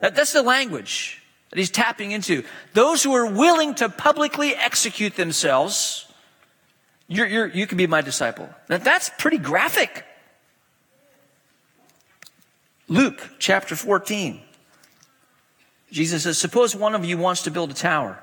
that, 0.00 0.14
that's 0.14 0.32
the 0.32 0.42
language. 0.42 1.22
that 1.50 1.58
he's 1.58 1.70
tapping 1.70 2.12
into. 2.12 2.44
Those 2.74 3.02
who 3.02 3.14
are 3.14 3.26
willing 3.26 3.74
to 3.76 3.88
publicly 3.88 4.54
execute 4.54 5.16
themselves, 5.16 6.06
you're, 7.08 7.26
you're, 7.26 7.46
you 7.46 7.66
can 7.66 7.78
be 7.78 7.86
my 7.86 8.02
disciple. 8.02 8.50
Now, 8.68 8.78
that's 8.78 9.10
pretty 9.18 9.38
graphic. 9.38 10.04
Luke 12.88 13.30
chapter 13.38 13.74
14. 13.74 14.42
Jesus 15.90 16.24
says, 16.24 16.36
Suppose 16.36 16.76
one 16.76 16.94
of 16.94 17.04
you 17.04 17.16
wants 17.16 17.42
to 17.42 17.50
build 17.50 17.70
a 17.70 17.74
tower. 17.74 18.22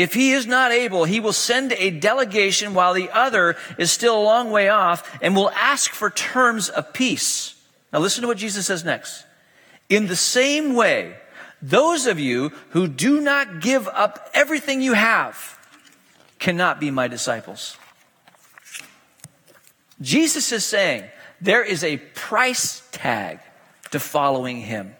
If 0.00 0.14
he 0.14 0.32
is 0.32 0.46
not 0.46 0.72
able, 0.72 1.04
he 1.04 1.20
will 1.20 1.34
send 1.34 1.72
a 1.74 1.90
delegation 1.90 2.72
while 2.72 2.94
the 2.94 3.10
other 3.10 3.56
is 3.76 3.92
still 3.92 4.18
a 4.18 4.22
long 4.22 4.50
way 4.50 4.70
off 4.70 5.18
and 5.20 5.36
will 5.36 5.50
ask 5.50 5.90
for 5.90 6.08
terms 6.08 6.70
of 6.70 6.94
peace. 6.94 7.54
Now 7.92 7.98
listen 7.98 8.22
to 8.22 8.28
what 8.28 8.38
Jesus 8.38 8.64
says 8.64 8.82
next. 8.82 9.26
In 9.90 10.06
the 10.06 10.16
same 10.16 10.74
way, 10.74 11.16
those 11.60 12.06
of 12.06 12.18
you 12.18 12.50
who 12.70 12.88
do 12.88 13.20
not 13.20 13.60
give 13.60 13.86
up 13.88 14.30
everything 14.32 14.80
you 14.80 14.94
have 14.94 15.58
cannot 16.38 16.80
be 16.80 16.90
my 16.90 17.06
disciples. 17.06 17.76
Jesus 20.00 20.50
is 20.50 20.64
saying 20.64 21.04
there 21.42 21.62
is 21.62 21.84
a 21.84 21.98
price 21.98 22.82
tag 22.90 23.40
to 23.90 24.00
following 24.00 24.62
him. 24.62 24.96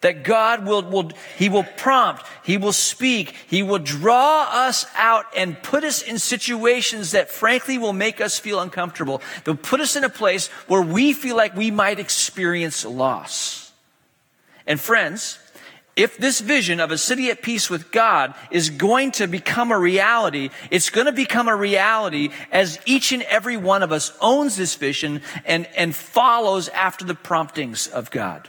That 0.00 0.22
God 0.22 0.64
will, 0.64 0.82
will, 0.82 1.10
He 1.36 1.48
will 1.48 1.64
prompt, 1.64 2.24
He 2.44 2.56
will 2.56 2.72
speak, 2.72 3.34
He 3.48 3.62
will 3.62 3.78
draw 3.78 4.48
us 4.50 4.86
out 4.96 5.24
and 5.36 5.60
put 5.62 5.82
us 5.82 6.02
in 6.02 6.18
situations 6.18 7.12
that 7.12 7.30
frankly 7.30 7.78
will 7.78 7.92
make 7.92 8.20
us 8.20 8.38
feel 8.38 8.60
uncomfortable. 8.60 9.20
They'll 9.44 9.56
put 9.56 9.80
us 9.80 9.96
in 9.96 10.04
a 10.04 10.08
place 10.08 10.48
where 10.68 10.82
we 10.82 11.12
feel 11.12 11.36
like 11.36 11.56
we 11.56 11.70
might 11.70 11.98
experience 11.98 12.84
loss. 12.84 13.72
And 14.68 14.78
friends, 14.78 15.38
if 15.98 16.16
this 16.16 16.38
vision 16.38 16.78
of 16.78 16.92
a 16.92 16.96
city 16.96 17.28
at 17.28 17.42
peace 17.42 17.68
with 17.68 17.90
God 17.90 18.32
is 18.52 18.70
going 18.70 19.10
to 19.12 19.26
become 19.26 19.72
a 19.72 19.78
reality, 19.78 20.50
it's 20.70 20.90
going 20.90 21.06
to 21.06 21.12
become 21.12 21.48
a 21.48 21.56
reality 21.56 22.28
as 22.52 22.78
each 22.86 23.10
and 23.10 23.24
every 23.24 23.56
one 23.56 23.82
of 23.82 23.90
us 23.90 24.16
owns 24.20 24.54
this 24.54 24.76
vision 24.76 25.22
and, 25.44 25.66
and 25.76 25.96
follows 25.96 26.68
after 26.68 27.04
the 27.04 27.16
promptings 27.16 27.88
of 27.88 28.12
God. 28.12 28.48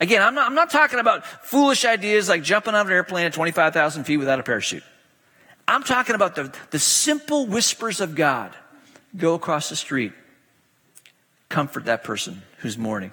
Again, 0.00 0.22
I'm 0.22 0.34
not, 0.34 0.46
I'm 0.46 0.54
not 0.54 0.70
talking 0.70 1.00
about 1.00 1.26
foolish 1.26 1.84
ideas 1.84 2.28
like 2.28 2.42
jumping 2.42 2.74
out 2.74 2.82
of 2.82 2.86
an 2.86 2.92
airplane 2.92 3.26
at 3.26 3.32
25,000 3.32 4.04
feet 4.04 4.16
without 4.18 4.38
a 4.38 4.42
parachute. 4.42 4.84
I'm 5.66 5.82
talking 5.82 6.14
about 6.14 6.34
the, 6.34 6.52
the 6.70 6.78
simple 6.78 7.46
whispers 7.46 8.00
of 8.00 8.14
God. 8.14 8.54
Go 9.16 9.34
across 9.34 9.68
the 9.68 9.76
street. 9.76 10.12
Comfort 11.48 11.86
that 11.86 12.04
person 12.04 12.42
who's 12.58 12.78
mourning. 12.78 13.10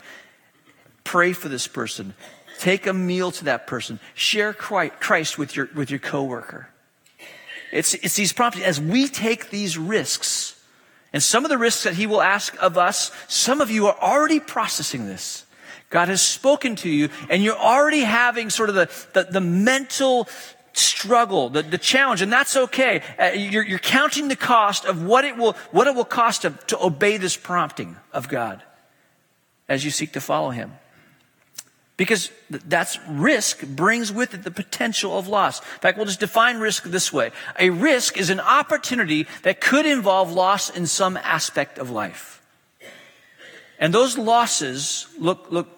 Pray 1.04 1.34
for 1.34 1.50
this 1.50 1.68
person. 1.68 2.14
Take 2.60 2.86
a 2.88 2.94
meal 2.94 3.32
to 3.32 3.46
that 3.46 3.68
person. 3.68 4.00
Share 4.14 4.54
Christ 4.54 5.38
with 5.38 5.56
your, 5.56 5.70
with 5.74 5.90
your 5.90 6.00
coworker. 6.00 6.70
It's, 7.72 7.94
it's 7.96 8.16
these 8.16 8.32
promptings. 8.32 8.66
As 8.66 8.80
we 8.80 9.08
take 9.08 9.50
these 9.50 9.78
risks, 9.78 10.62
and 11.12 11.24
some 11.24 11.46
of 11.46 11.50
the 11.50 11.58
risks 11.58 11.84
that 11.84 11.96
he 11.96 12.08
will 12.08 12.22
ask 12.22 12.56
of 12.62 12.78
us, 12.78 13.12
some 13.28 13.62
of 13.62 13.72
you 13.72 13.88
are 13.88 13.98
already 14.02 14.40
processing 14.40 15.06
this. 15.08 15.45
God 15.96 16.10
has 16.10 16.22
spoken 16.22 16.76
to 16.76 16.90
you 16.90 17.08
and 17.30 17.42
you're 17.42 17.56
already 17.56 18.02
having 18.02 18.50
sort 18.50 18.68
of 18.68 18.76
the, 18.76 18.90
the, 19.14 19.32
the 19.32 19.40
mental 19.40 20.28
struggle, 20.74 21.48
the, 21.48 21.62
the 21.62 21.78
challenge, 21.78 22.22
and 22.22 22.30
that's 22.30 22.58
okay. 22.58 23.02
Uh, 23.18 23.28
you're, 23.28 23.66
you're, 23.66 23.80
counting 23.80 24.28
the 24.28 24.36
cost 24.36 24.84
of 24.84 25.06
what 25.06 25.24
it 25.24 25.38
will, 25.38 25.54
what 25.72 25.88
it 25.88 25.96
will 25.96 26.04
cost 26.04 26.42
to, 26.42 26.50
to 26.68 26.84
obey 26.84 27.16
this 27.16 27.38
prompting 27.38 27.96
of 28.12 28.28
God 28.28 28.62
as 29.70 29.86
you 29.86 29.90
seek 29.90 30.12
to 30.12 30.20
follow 30.20 30.50
Him. 30.50 30.74
Because 31.96 32.30
that's 32.50 33.00
risk 33.08 33.66
brings 33.66 34.12
with 34.12 34.34
it 34.34 34.44
the 34.44 34.52
potential 34.52 35.18
of 35.18 35.30
loss. 35.30 35.62
In 35.62 35.80
fact, 35.80 35.98
we'll 35.98 36.08
just 36.08 36.20
define 36.20 36.58
risk 36.58 36.84
this 36.84 37.14
way. 37.14 37.32
A 37.58 37.70
risk 37.70 38.18
is 38.18 38.30
an 38.30 38.42
opportunity 38.42 39.28
that 39.44 39.62
could 39.62 39.86
involve 39.86 40.34
loss 40.34 40.70
in 40.70 40.88
some 40.88 41.16
aspect 41.16 41.78
of 41.78 41.90
life. 41.90 42.42
And 43.80 43.94
those 43.94 44.18
losses 44.18 45.08
look, 45.18 45.48
look 45.52 45.70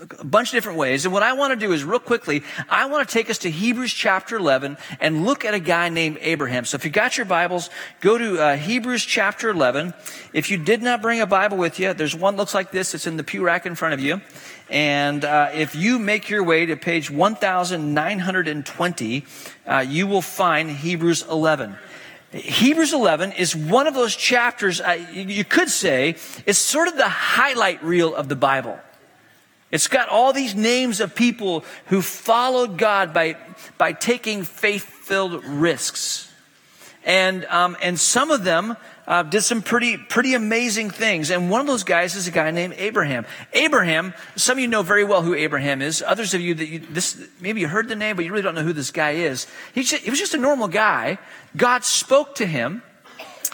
a 0.00 0.24
bunch 0.24 0.48
of 0.48 0.54
different 0.54 0.78
ways. 0.78 1.04
And 1.04 1.12
what 1.12 1.22
I 1.22 1.34
want 1.34 1.52
to 1.52 1.66
do 1.66 1.72
is 1.72 1.84
real 1.84 2.00
quickly, 2.00 2.42
I 2.68 2.86
want 2.86 3.08
to 3.08 3.12
take 3.12 3.30
us 3.30 3.38
to 3.38 3.50
Hebrews 3.50 3.92
chapter 3.92 4.36
11 4.36 4.76
and 5.00 5.24
look 5.24 5.44
at 5.44 5.54
a 5.54 5.60
guy 5.60 5.88
named 5.88 6.18
Abraham. 6.20 6.64
So 6.64 6.76
if 6.76 6.84
you 6.84 6.90
got 6.90 7.16
your 7.16 7.26
Bibles, 7.26 7.70
go 8.00 8.18
to 8.18 8.40
uh, 8.40 8.56
Hebrews 8.56 9.04
chapter 9.04 9.50
11. 9.50 9.94
If 10.32 10.50
you 10.50 10.58
did 10.58 10.82
not 10.82 11.00
bring 11.00 11.20
a 11.20 11.26
Bible 11.26 11.56
with 11.56 11.78
you, 11.78 11.94
there's 11.94 12.14
one 12.14 12.36
looks 12.36 12.54
like 12.54 12.72
this. 12.72 12.94
It's 12.94 13.06
in 13.06 13.16
the 13.16 13.24
pew 13.24 13.44
rack 13.44 13.66
in 13.66 13.76
front 13.76 13.94
of 13.94 14.00
you. 14.00 14.20
And 14.68 15.24
uh, 15.24 15.50
if 15.54 15.76
you 15.76 15.98
make 15.98 16.28
your 16.28 16.42
way 16.42 16.66
to 16.66 16.76
page 16.76 17.10
1920, 17.10 19.24
uh, 19.66 19.84
you 19.86 20.06
will 20.06 20.22
find 20.22 20.70
Hebrews 20.70 21.24
11. 21.30 21.76
Hebrews 22.32 22.92
11 22.92 23.32
is 23.32 23.54
one 23.54 23.86
of 23.86 23.94
those 23.94 24.16
chapters, 24.16 24.80
uh, 24.80 25.06
you 25.12 25.44
could 25.44 25.68
say, 25.68 26.16
it's 26.46 26.58
sort 26.58 26.88
of 26.88 26.96
the 26.96 27.08
highlight 27.08 27.84
reel 27.84 28.12
of 28.12 28.28
the 28.28 28.34
Bible. 28.34 28.76
It's 29.74 29.88
got 29.88 30.08
all 30.08 30.32
these 30.32 30.54
names 30.54 31.00
of 31.00 31.16
people 31.16 31.64
who 31.86 32.00
followed 32.00 32.78
God 32.78 33.12
by, 33.12 33.36
by 33.76 33.92
taking 33.92 34.44
faith 34.44 34.84
filled 34.84 35.44
risks. 35.44 36.30
And, 37.04 37.44
um, 37.46 37.76
and 37.82 37.98
some 37.98 38.30
of 38.30 38.44
them 38.44 38.76
uh, 39.08 39.24
did 39.24 39.42
some 39.42 39.62
pretty, 39.62 39.96
pretty 39.96 40.34
amazing 40.34 40.90
things. 40.90 41.32
And 41.32 41.50
one 41.50 41.60
of 41.60 41.66
those 41.66 41.82
guys 41.82 42.14
is 42.14 42.28
a 42.28 42.30
guy 42.30 42.52
named 42.52 42.74
Abraham. 42.76 43.26
Abraham, 43.52 44.14
some 44.36 44.58
of 44.58 44.62
you 44.62 44.68
know 44.68 44.82
very 44.82 45.02
well 45.02 45.22
who 45.22 45.34
Abraham 45.34 45.82
is. 45.82 46.04
Others 46.06 46.34
of 46.34 46.40
you 46.40 46.54
that 46.54 46.68
you, 46.68 46.78
this, 46.78 47.20
maybe 47.40 47.60
you 47.60 47.66
heard 47.66 47.88
the 47.88 47.96
name, 47.96 48.14
but 48.14 48.24
you 48.24 48.30
really 48.30 48.44
don't 48.44 48.54
know 48.54 48.62
who 48.62 48.72
this 48.72 48.92
guy 48.92 49.10
is. 49.10 49.48
He, 49.74 49.82
just, 49.82 50.04
he 50.04 50.10
was 50.10 50.20
just 50.20 50.34
a 50.34 50.38
normal 50.38 50.68
guy. 50.68 51.18
God 51.56 51.82
spoke 51.82 52.36
to 52.36 52.46
him. 52.46 52.84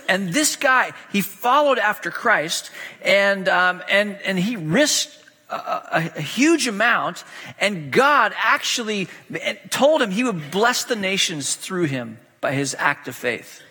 And 0.07 0.35
this 0.35 0.55
guy, 0.57 0.93
he 1.12 1.23
followed 1.23 1.79
after 1.79 2.11
Christ 2.11 2.71
and, 3.00 3.49
um, 3.49 3.83
and, 3.89 4.19
and 4.23 4.39
he 4.39 4.57
risked 4.57 5.17
a, 5.50 6.12
a, 6.16 6.21
huge 6.21 6.66
amount, 6.66 7.25
and 7.59 7.90
God 7.90 8.33
actually 8.37 9.09
told 9.71 10.02
him 10.02 10.11
he 10.11 10.25
would 10.25 10.50
bless 10.50 10.85
the 10.85 10.97
nations 10.97 11.57
through 11.57 11.85
him 11.85 12.19
by 12.40 12.52
his 12.52 12.75
act 12.78 13.09
of 13.09 13.16
faith. 13.16 13.62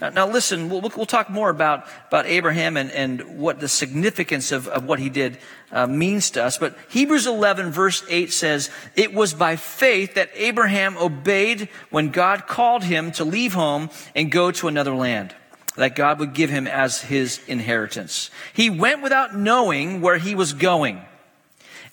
Now, 0.00 0.10
now 0.10 0.28
listen, 0.28 0.68
we'll, 0.68 0.82
we'll, 0.82 1.06
talk 1.06 1.30
more 1.30 1.48
about, 1.48 1.86
about 2.08 2.26
Abraham 2.26 2.76
and, 2.76 2.90
and 2.90 3.38
what 3.38 3.60
the 3.60 3.68
significance 3.68 4.52
of, 4.52 4.68
of 4.68 4.84
what 4.84 4.98
he 4.98 5.08
did 5.08 5.38
uh, 5.72 5.86
means 5.86 6.30
to 6.32 6.44
us. 6.44 6.58
But 6.58 6.76
Hebrews 6.90 7.26
11, 7.26 7.70
verse 7.70 8.04
8 8.08 8.30
says, 8.30 8.68
It 8.94 9.14
was 9.14 9.32
by 9.32 9.56
faith 9.56 10.14
that 10.14 10.30
Abraham 10.34 10.98
obeyed 10.98 11.70
when 11.88 12.10
God 12.10 12.46
called 12.46 12.84
him 12.84 13.10
to 13.12 13.24
leave 13.24 13.54
home 13.54 13.88
and 14.14 14.30
go 14.30 14.50
to 14.50 14.68
another 14.68 14.94
land 14.94 15.34
that 15.76 15.94
God 15.94 16.18
would 16.18 16.34
give 16.34 16.50
him 16.50 16.66
as 16.66 17.00
his 17.00 17.40
inheritance. 17.46 18.30
He 18.52 18.70
went 18.70 19.02
without 19.02 19.36
knowing 19.36 20.00
where 20.00 20.18
he 20.18 20.34
was 20.34 20.52
going. 20.52 21.02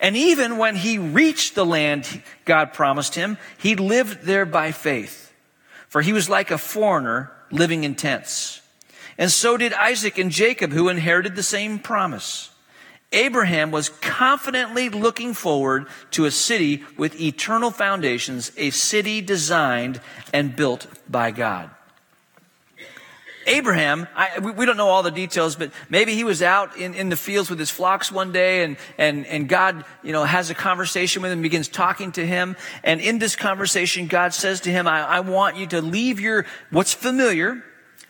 And 0.00 0.16
even 0.16 0.58
when 0.58 0.76
he 0.76 0.98
reached 0.98 1.54
the 1.54 1.64
land 1.64 2.22
God 2.44 2.72
promised 2.72 3.14
him, 3.14 3.38
he 3.58 3.76
lived 3.76 4.22
there 4.22 4.46
by 4.46 4.72
faith. 4.72 5.32
For 5.88 6.02
he 6.02 6.12
was 6.12 6.28
like 6.28 6.50
a 6.50 6.58
foreigner 6.58 7.30
living 7.50 7.84
in 7.84 7.94
tents. 7.94 8.60
And 9.16 9.30
so 9.30 9.56
did 9.56 9.72
Isaac 9.72 10.18
and 10.18 10.30
Jacob, 10.30 10.72
who 10.72 10.88
inherited 10.88 11.36
the 11.36 11.42
same 11.42 11.78
promise. 11.78 12.50
Abraham 13.12 13.70
was 13.70 13.90
confidently 13.90 14.88
looking 14.88 15.34
forward 15.34 15.86
to 16.10 16.24
a 16.24 16.32
city 16.32 16.82
with 16.98 17.20
eternal 17.20 17.70
foundations, 17.70 18.50
a 18.56 18.70
city 18.70 19.20
designed 19.20 20.00
and 20.32 20.56
built 20.56 20.88
by 21.08 21.30
God. 21.30 21.70
Abraham, 23.46 24.06
I, 24.14 24.38
we 24.38 24.66
don't 24.66 24.76
know 24.76 24.88
all 24.88 25.02
the 25.02 25.10
details, 25.10 25.56
but 25.56 25.70
maybe 25.88 26.14
he 26.14 26.24
was 26.24 26.42
out 26.42 26.76
in, 26.76 26.94
in 26.94 27.08
the 27.08 27.16
fields 27.16 27.50
with 27.50 27.58
his 27.58 27.70
flocks 27.70 28.10
one 28.10 28.32
day 28.32 28.64
and, 28.64 28.76
and, 28.98 29.26
and 29.26 29.48
God, 29.48 29.84
you 30.02 30.12
know, 30.12 30.24
has 30.24 30.50
a 30.50 30.54
conversation 30.54 31.22
with 31.22 31.32
him, 31.32 31.42
begins 31.42 31.68
talking 31.68 32.12
to 32.12 32.26
him. 32.26 32.56
And 32.82 33.00
in 33.00 33.18
this 33.18 33.36
conversation, 33.36 34.06
God 34.06 34.34
says 34.34 34.60
to 34.62 34.70
him, 34.70 34.86
I, 34.86 35.02
I 35.02 35.20
want 35.20 35.56
you 35.56 35.66
to 35.68 35.80
leave 35.80 36.20
your, 36.20 36.46
what's 36.70 36.94
familiar. 36.94 37.62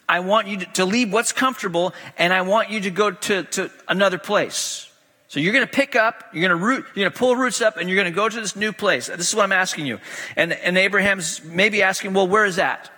I 0.08 0.20
want 0.20 0.48
you 0.48 0.58
to, 0.58 0.66
to 0.74 0.84
leave 0.84 1.12
what's 1.12 1.32
comfortable 1.32 1.94
and 2.18 2.32
I 2.32 2.42
want 2.42 2.70
you 2.70 2.80
to 2.80 2.90
go 2.90 3.10
to, 3.10 3.44
to 3.44 3.70
another 3.88 4.18
place. 4.18 4.90
So 5.28 5.40
you're 5.40 5.52
going 5.52 5.66
to 5.66 5.72
pick 5.72 5.96
up, 5.96 6.22
you're 6.32 6.48
going 6.48 6.58
to 6.58 6.64
root, 6.64 6.84
you're 6.94 7.02
going 7.02 7.12
to 7.12 7.18
pull 7.18 7.34
roots 7.34 7.60
up 7.60 7.76
and 7.76 7.88
you're 7.88 7.96
going 7.96 8.12
to 8.12 8.14
go 8.14 8.28
to 8.28 8.40
this 8.40 8.54
new 8.54 8.72
place. 8.72 9.08
This 9.08 9.28
is 9.28 9.34
what 9.34 9.42
I'm 9.42 9.52
asking 9.52 9.86
you. 9.86 9.98
And, 10.36 10.52
and 10.52 10.78
Abraham's 10.78 11.42
maybe 11.42 11.82
asking, 11.82 12.14
well, 12.14 12.28
where 12.28 12.44
is 12.44 12.56
that? 12.56 12.90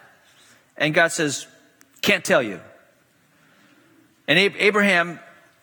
And 0.77 0.93
God 0.93 1.13
says, 1.13 1.47
can't 2.03 2.25
tell 2.25 2.43
you. 2.43 2.61
And 4.29 4.39
Abraham, 4.39 5.21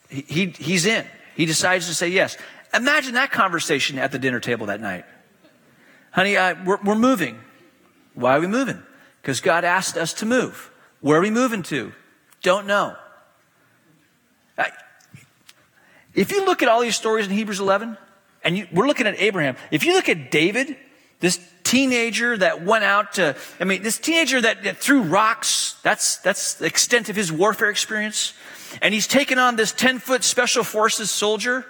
he, 0.09 0.47
he's 0.47 0.85
in. 0.85 1.05
He 1.35 1.45
decides 1.45 1.87
to 1.87 1.93
say 1.93 2.09
yes. 2.09 2.37
Imagine 2.73 3.15
that 3.15 3.31
conversation 3.31 3.99
at 3.99 4.11
the 4.11 4.19
dinner 4.19 4.39
table 4.39 4.67
that 4.67 4.81
night. 4.81 5.05
Honey, 6.11 6.37
uh, 6.37 6.55
we're, 6.65 6.79
we're 6.83 6.95
moving. 6.95 7.39
Why 8.13 8.37
are 8.37 8.39
we 8.39 8.47
moving? 8.47 8.81
Because 9.21 9.41
God 9.41 9.63
asked 9.63 9.97
us 9.97 10.13
to 10.15 10.25
move. 10.25 10.71
Where 11.01 11.17
are 11.17 11.21
we 11.21 11.31
moving 11.31 11.63
to? 11.63 11.91
Don't 12.41 12.67
know. 12.67 12.95
If 16.13 16.31
you 16.31 16.45
look 16.45 16.61
at 16.61 16.69
all 16.69 16.81
these 16.81 16.95
stories 16.95 17.25
in 17.25 17.31
Hebrews 17.31 17.59
11, 17.59 17.97
and 18.43 18.57
you, 18.57 18.67
we're 18.71 18.87
looking 18.87 19.07
at 19.07 19.19
Abraham, 19.19 19.55
if 19.71 19.83
you 19.85 19.93
look 19.93 20.09
at 20.09 20.29
David, 20.29 20.77
this 21.19 21.39
teenager 21.73 22.37
that 22.37 22.61
went 22.61 22.83
out 22.83 23.13
to, 23.13 23.35
I 23.59 23.63
mean, 23.63 23.81
this 23.81 23.97
teenager 23.97 24.39
that, 24.41 24.61
that 24.61 24.77
threw 24.77 25.01
rocks, 25.01 25.75
that's, 25.81 26.17
that's 26.17 26.53
the 26.53 26.67
extent 26.67 27.09
of 27.09 27.15
his 27.15 27.31
warfare 27.31 27.71
experience. 27.71 28.33
And 28.79 28.93
he's 28.93 29.07
taken 29.07 29.39
on 29.39 29.55
this 29.55 29.71
10 29.71 29.97
foot 29.97 30.23
special 30.23 30.63
forces 30.63 31.09
soldier. 31.09 31.65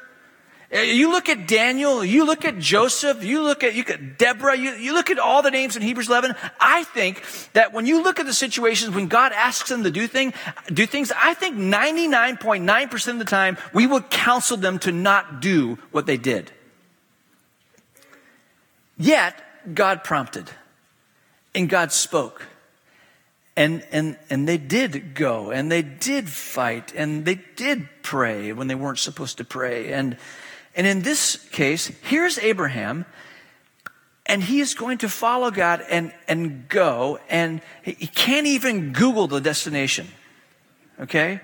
Uh, 0.73 0.79
you 0.79 1.09
look 1.09 1.29
at 1.29 1.47
Daniel, 1.47 2.03
you 2.03 2.25
look 2.25 2.43
at 2.43 2.57
Joseph, 2.57 3.23
you 3.23 3.43
look 3.43 3.63
at, 3.63 3.75
you 3.75 3.83
look 3.83 3.91
at 3.91 4.17
Deborah, 4.17 4.57
you, 4.57 4.71
you 4.71 4.93
look 4.93 5.09
at 5.09 5.19
all 5.19 5.41
the 5.41 5.51
names 5.51 5.77
in 5.77 5.81
Hebrews 5.81 6.09
11. 6.09 6.35
I 6.59 6.83
think 6.83 7.23
that 7.53 7.71
when 7.71 7.85
you 7.85 8.03
look 8.03 8.19
at 8.19 8.25
the 8.25 8.33
situations 8.33 8.93
when 8.93 9.07
God 9.07 9.31
asks 9.31 9.69
them 9.69 9.83
to 9.83 9.91
do, 9.91 10.05
thing, 10.07 10.33
do 10.67 10.85
things, 10.85 11.13
I 11.15 11.33
think 11.33 11.55
99.9% 11.55 13.07
of 13.07 13.19
the 13.19 13.25
time 13.25 13.57
we 13.73 13.87
would 13.87 14.09
counsel 14.09 14.57
them 14.57 14.79
to 14.79 14.91
not 14.91 15.39
do 15.39 15.77
what 15.91 16.07
they 16.07 16.17
did. 16.17 16.51
Yet, 18.97 19.41
God 19.71 20.03
prompted 20.03 20.49
and 21.55 21.69
God 21.69 21.91
spoke. 21.91 22.47
And, 23.55 23.85
and, 23.91 24.17
and 24.31 24.47
they 24.47 24.57
did 24.57 25.13
go 25.13 25.51
and 25.51 25.71
they 25.71 25.83
did 25.83 26.27
fight 26.27 26.93
and 26.95 27.23
they 27.23 27.35
did 27.55 27.87
pray 28.01 28.51
when 28.51 28.67
they 28.67 28.75
weren't 28.75 28.99
supposed 28.99 29.37
to 29.37 29.43
pray. 29.43 29.93
And, 29.93 30.17
and 30.75 30.87
in 30.87 31.03
this 31.03 31.35
case, 31.51 31.87
here's 32.03 32.39
Abraham, 32.39 33.05
and 34.25 34.41
he 34.41 34.59
is 34.59 34.73
going 34.73 34.99
to 34.99 35.09
follow 35.09 35.51
God 35.51 35.83
and, 35.87 36.13
and 36.27 36.67
go, 36.67 37.19
and 37.29 37.61
he 37.83 38.07
can't 38.07 38.47
even 38.47 38.91
Google 38.91 39.27
the 39.27 39.41
destination. 39.41 40.07
Okay? 40.99 41.41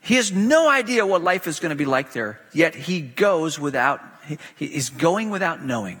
He 0.00 0.16
has 0.16 0.32
no 0.32 0.68
idea 0.68 1.06
what 1.06 1.22
life 1.22 1.46
is 1.46 1.60
going 1.60 1.70
to 1.70 1.76
be 1.76 1.84
like 1.84 2.12
there, 2.12 2.40
yet 2.52 2.74
he 2.74 3.00
goes 3.00 3.58
without, 3.58 4.00
he, 4.26 4.66
he's 4.66 4.90
going 4.90 5.30
without 5.30 5.64
knowing. 5.64 6.00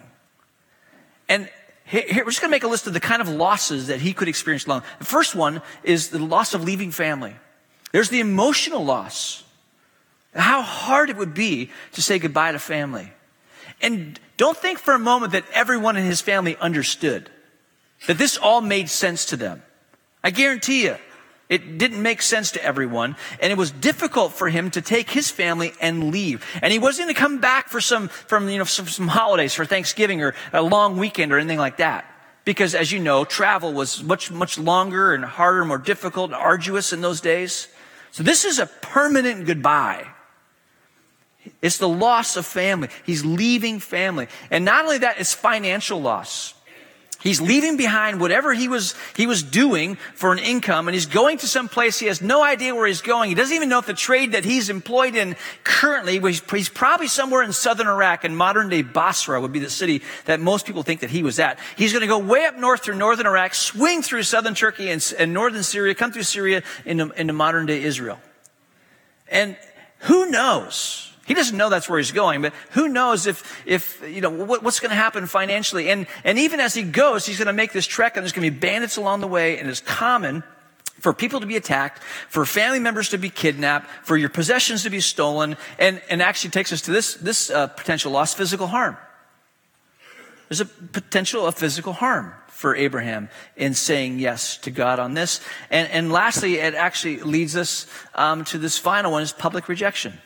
And 1.28 1.48
here, 1.84 2.24
we're 2.24 2.30
just 2.30 2.40
going 2.40 2.50
to 2.50 2.54
make 2.54 2.64
a 2.64 2.68
list 2.68 2.86
of 2.86 2.94
the 2.94 3.00
kind 3.00 3.20
of 3.20 3.28
losses 3.28 3.88
that 3.88 4.00
he 4.00 4.12
could 4.12 4.28
experience 4.28 4.66
alone. 4.66 4.82
The 4.98 5.04
first 5.04 5.34
one 5.34 5.62
is 5.82 6.08
the 6.08 6.18
loss 6.18 6.54
of 6.54 6.64
leaving 6.64 6.90
family. 6.90 7.34
There's 7.92 8.08
the 8.08 8.20
emotional 8.20 8.84
loss. 8.84 9.44
How 10.34 10.62
hard 10.62 11.10
it 11.10 11.16
would 11.16 11.34
be 11.34 11.70
to 11.92 12.02
say 12.02 12.18
goodbye 12.18 12.52
to 12.52 12.58
family. 12.58 13.12
And 13.82 14.18
don't 14.36 14.56
think 14.56 14.78
for 14.78 14.94
a 14.94 14.98
moment 14.98 15.32
that 15.32 15.44
everyone 15.52 15.96
in 15.96 16.06
his 16.06 16.20
family 16.20 16.56
understood, 16.56 17.28
that 18.06 18.16
this 18.16 18.36
all 18.36 18.60
made 18.60 18.88
sense 18.88 19.26
to 19.26 19.36
them. 19.36 19.62
I 20.24 20.30
guarantee 20.30 20.84
you, 20.84 20.96
it 21.52 21.76
didn't 21.76 22.00
make 22.00 22.22
sense 22.22 22.52
to 22.52 22.64
everyone, 22.64 23.14
and 23.38 23.52
it 23.52 23.58
was 23.58 23.70
difficult 23.70 24.32
for 24.32 24.48
him 24.48 24.70
to 24.70 24.80
take 24.80 25.10
his 25.10 25.30
family 25.30 25.74
and 25.82 26.10
leave. 26.10 26.44
And 26.62 26.72
he 26.72 26.78
wasn't 26.78 27.06
going 27.06 27.14
to 27.14 27.20
come 27.20 27.40
back 27.40 27.68
for 27.68 27.78
some, 27.78 28.08
from, 28.08 28.48
you 28.48 28.56
know, 28.56 28.64
some, 28.64 28.86
some 28.86 29.06
holidays, 29.06 29.52
for 29.52 29.66
Thanksgiving 29.66 30.22
or 30.22 30.34
a 30.54 30.62
long 30.62 30.96
weekend 30.96 31.30
or 31.30 31.38
anything 31.38 31.58
like 31.58 31.76
that. 31.76 32.06
Because 32.46 32.74
as 32.74 32.90
you 32.90 33.00
know, 33.00 33.26
travel 33.26 33.74
was 33.74 34.02
much, 34.02 34.30
much 34.30 34.58
longer 34.58 35.12
and 35.12 35.24
harder, 35.24 35.62
more 35.66 35.76
difficult 35.76 36.30
and 36.30 36.34
arduous 36.34 36.94
in 36.94 37.02
those 37.02 37.20
days. 37.20 37.68
So 38.12 38.22
this 38.22 38.46
is 38.46 38.58
a 38.58 38.66
permanent 38.66 39.46
goodbye. 39.46 40.08
It's 41.60 41.76
the 41.76 41.88
loss 41.88 42.36
of 42.38 42.46
family. 42.46 42.88
He's 43.04 43.26
leaving 43.26 43.78
family. 43.78 44.28
And 44.50 44.64
not 44.64 44.84
only 44.84 44.98
that, 44.98 45.20
it's 45.20 45.34
financial 45.34 46.00
loss. 46.00 46.54
He's 47.22 47.40
leaving 47.40 47.76
behind 47.76 48.20
whatever 48.20 48.52
he 48.52 48.66
was, 48.66 48.96
he 49.14 49.28
was 49.28 49.44
doing 49.44 49.94
for 50.14 50.32
an 50.32 50.40
income 50.40 50.88
and 50.88 50.94
he's 50.94 51.06
going 51.06 51.38
to 51.38 51.46
some 51.46 51.68
place 51.68 51.98
he 51.98 52.06
has 52.06 52.20
no 52.20 52.42
idea 52.42 52.74
where 52.74 52.86
he's 52.86 53.00
going. 53.00 53.28
He 53.28 53.36
doesn't 53.36 53.54
even 53.54 53.68
know 53.68 53.78
if 53.78 53.86
the 53.86 53.94
trade 53.94 54.32
that 54.32 54.44
he's 54.44 54.68
employed 54.68 55.14
in 55.14 55.36
currently, 55.62 56.18
he's, 56.18 56.68
probably 56.68 57.06
somewhere 57.06 57.42
in 57.42 57.52
southern 57.52 57.86
Iraq 57.86 58.24
and 58.24 58.36
modern 58.36 58.68
day 58.68 58.82
Basra 58.82 59.40
would 59.40 59.52
be 59.52 59.60
the 59.60 59.70
city 59.70 60.02
that 60.24 60.40
most 60.40 60.66
people 60.66 60.82
think 60.82 61.00
that 61.00 61.10
he 61.10 61.22
was 61.22 61.38
at. 61.38 61.60
He's 61.76 61.92
going 61.92 62.00
to 62.00 62.08
go 62.08 62.18
way 62.18 62.44
up 62.44 62.58
north 62.58 62.82
through 62.82 62.96
northern 62.96 63.26
Iraq, 63.26 63.54
swing 63.54 64.02
through 64.02 64.24
southern 64.24 64.54
Turkey 64.54 64.90
and, 64.90 65.14
and 65.16 65.32
northern 65.32 65.62
Syria, 65.62 65.94
come 65.94 66.10
through 66.10 66.24
Syria 66.24 66.62
into, 66.84 67.10
into 67.12 67.32
modern 67.32 67.66
day 67.66 67.82
Israel. 67.82 68.18
And 69.28 69.56
who 70.00 70.26
knows? 70.26 71.11
He 71.26 71.34
doesn't 71.34 71.56
know 71.56 71.68
that's 71.68 71.88
where 71.88 71.98
he's 71.98 72.10
going, 72.10 72.42
but 72.42 72.52
who 72.70 72.88
knows 72.88 73.26
if, 73.26 73.62
if, 73.64 74.02
you 74.08 74.20
know, 74.20 74.30
what, 74.30 74.62
what's 74.62 74.80
going 74.80 74.90
to 74.90 74.96
happen 74.96 75.26
financially. 75.26 75.88
And, 75.88 76.06
and 76.24 76.38
even 76.38 76.58
as 76.58 76.74
he 76.74 76.82
goes, 76.82 77.26
he's 77.26 77.38
going 77.38 77.46
to 77.46 77.52
make 77.52 77.72
this 77.72 77.86
trek 77.86 78.16
and 78.16 78.24
there's 78.24 78.32
going 78.32 78.46
to 78.46 78.50
be 78.50 78.58
bandits 78.58 78.96
along 78.96 79.20
the 79.20 79.28
way 79.28 79.58
and 79.58 79.68
it's 79.68 79.80
common 79.80 80.42
for 80.98 81.12
people 81.12 81.40
to 81.40 81.46
be 81.46 81.56
attacked, 81.56 82.00
for 82.28 82.46
family 82.46 82.78
members 82.78 83.08
to 83.08 83.18
be 83.18 83.28
kidnapped, 83.28 83.88
for 84.04 84.16
your 84.16 84.28
possessions 84.28 84.84
to 84.84 84.90
be 84.90 85.00
stolen, 85.00 85.56
and, 85.78 86.00
and 86.08 86.22
actually 86.22 86.50
takes 86.50 86.72
us 86.72 86.82
to 86.82 86.92
this, 86.92 87.14
this 87.14 87.50
uh, 87.50 87.66
potential 87.66 88.12
loss, 88.12 88.34
physical 88.34 88.68
harm. 88.68 88.96
There's 90.48 90.60
a 90.60 90.66
potential 90.66 91.46
of 91.46 91.56
physical 91.56 91.92
harm 91.92 92.32
for 92.48 92.76
Abraham 92.76 93.30
in 93.56 93.74
saying 93.74 94.20
yes 94.20 94.56
to 94.58 94.70
God 94.70 95.00
on 95.00 95.14
this. 95.14 95.40
And, 95.70 95.90
and 95.90 96.12
lastly, 96.12 96.56
it 96.56 96.74
actually 96.74 97.18
leads 97.18 97.56
us 97.56 97.86
um, 98.14 98.44
to 98.46 98.58
this 98.58 98.78
final 98.78 99.10
one 99.10 99.22
is 99.22 99.32
public 99.32 99.68
rejection. 99.68 100.18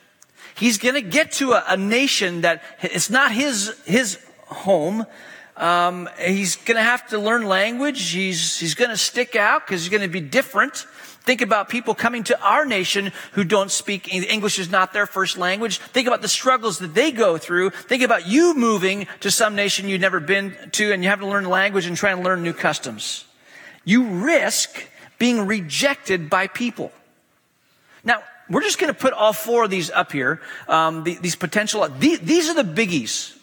He's 0.57 0.79
going 0.79 0.95
to 0.95 1.03
get 1.03 1.33
to 1.33 1.53
a, 1.53 1.65
a, 1.69 1.77
nation 1.77 2.41
that 2.41 2.63
it's 2.81 3.11
not 3.11 3.33
his, 3.33 3.79
his 3.85 4.19
home. 4.47 5.07
Um, 5.57 6.09
he's 6.19 6.57
going 6.57 6.77
to 6.77 6.83
have 6.83 7.07
to 7.09 7.19
learn 7.19 7.47
language. 7.47 8.11
He's, 8.11 8.59
he's 8.59 8.75
going 8.75 8.91
to 8.91 8.97
stick 8.97 9.37
out 9.37 9.67
because 9.67 9.83
he's 9.83 9.91
going 9.91 10.03
to 10.03 10.09
be 10.09 10.21
different. 10.21 10.87
Think 11.27 11.41
about 11.41 11.69
people 11.69 11.95
coming 11.95 12.23
to 12.25 12.41
our 12.41 12.65
nation 12.65 13.13
who 13.33 13.43
don't 13.43 13.71
speak 13.71 14.15
English 14.15 14.61
is 14.61 14.71
not 14.71 14.93
their 14.93 15.07
first 15.07 15.37
language. 15.37 15.79
Think 15.79 16.07
about 16.07 16.23
the 16.23 16.29
struggles 16.29 16.79
that 16.79 16.95
they 16.95 17.11
go 17.11 17.37
through. 17.37 17.71
Think 17.71 18.03
about 18.05 18.29
you 18.29 18.55
moving 18.55 19.09
to 19.21 19.31
some 19.31 19.57
nation 19.57 19.89
you've 19.89 20.01
never 20.01 20.21
been 20.21 20.55
to 20.73 20.93
and 20.93 21.03
you 21.03 21.11
have 21.11 21.19
to 21.19 21.27
learn 21.27 21.49
language 21.49 21.85
and 21.87 21.97
try 21.97 22.13
and 22.13 22.23
learn 22.23 22.45
new 22.45 22.53
customs. 22.53 23.25
You 23.85 24.05
risk 24.05 24.89
being 25.19 25.47
rejected 25.47 26.31
by 26.31 26.47
people. 26.47 26.93
We're 28.49 28.63
just 28.63 28.79
going 28.79 28.93
to 28.93 28.99
put 28.99 29.13
all 29.13 29.33
four 29.33 29.65
of 29.65 29.71
these 29.71 29.91
up 29.91 30.13
here. 30.13 30.41
Um, 30.69 31.05
the, 31.05 31.17
these 31.17 31.37
potential, 31.37 31.87
the, 31.89 32.17
these 32.17 32.49
are 32.49 32.55
the 32.55 32.63
biggies. 32.63 33.37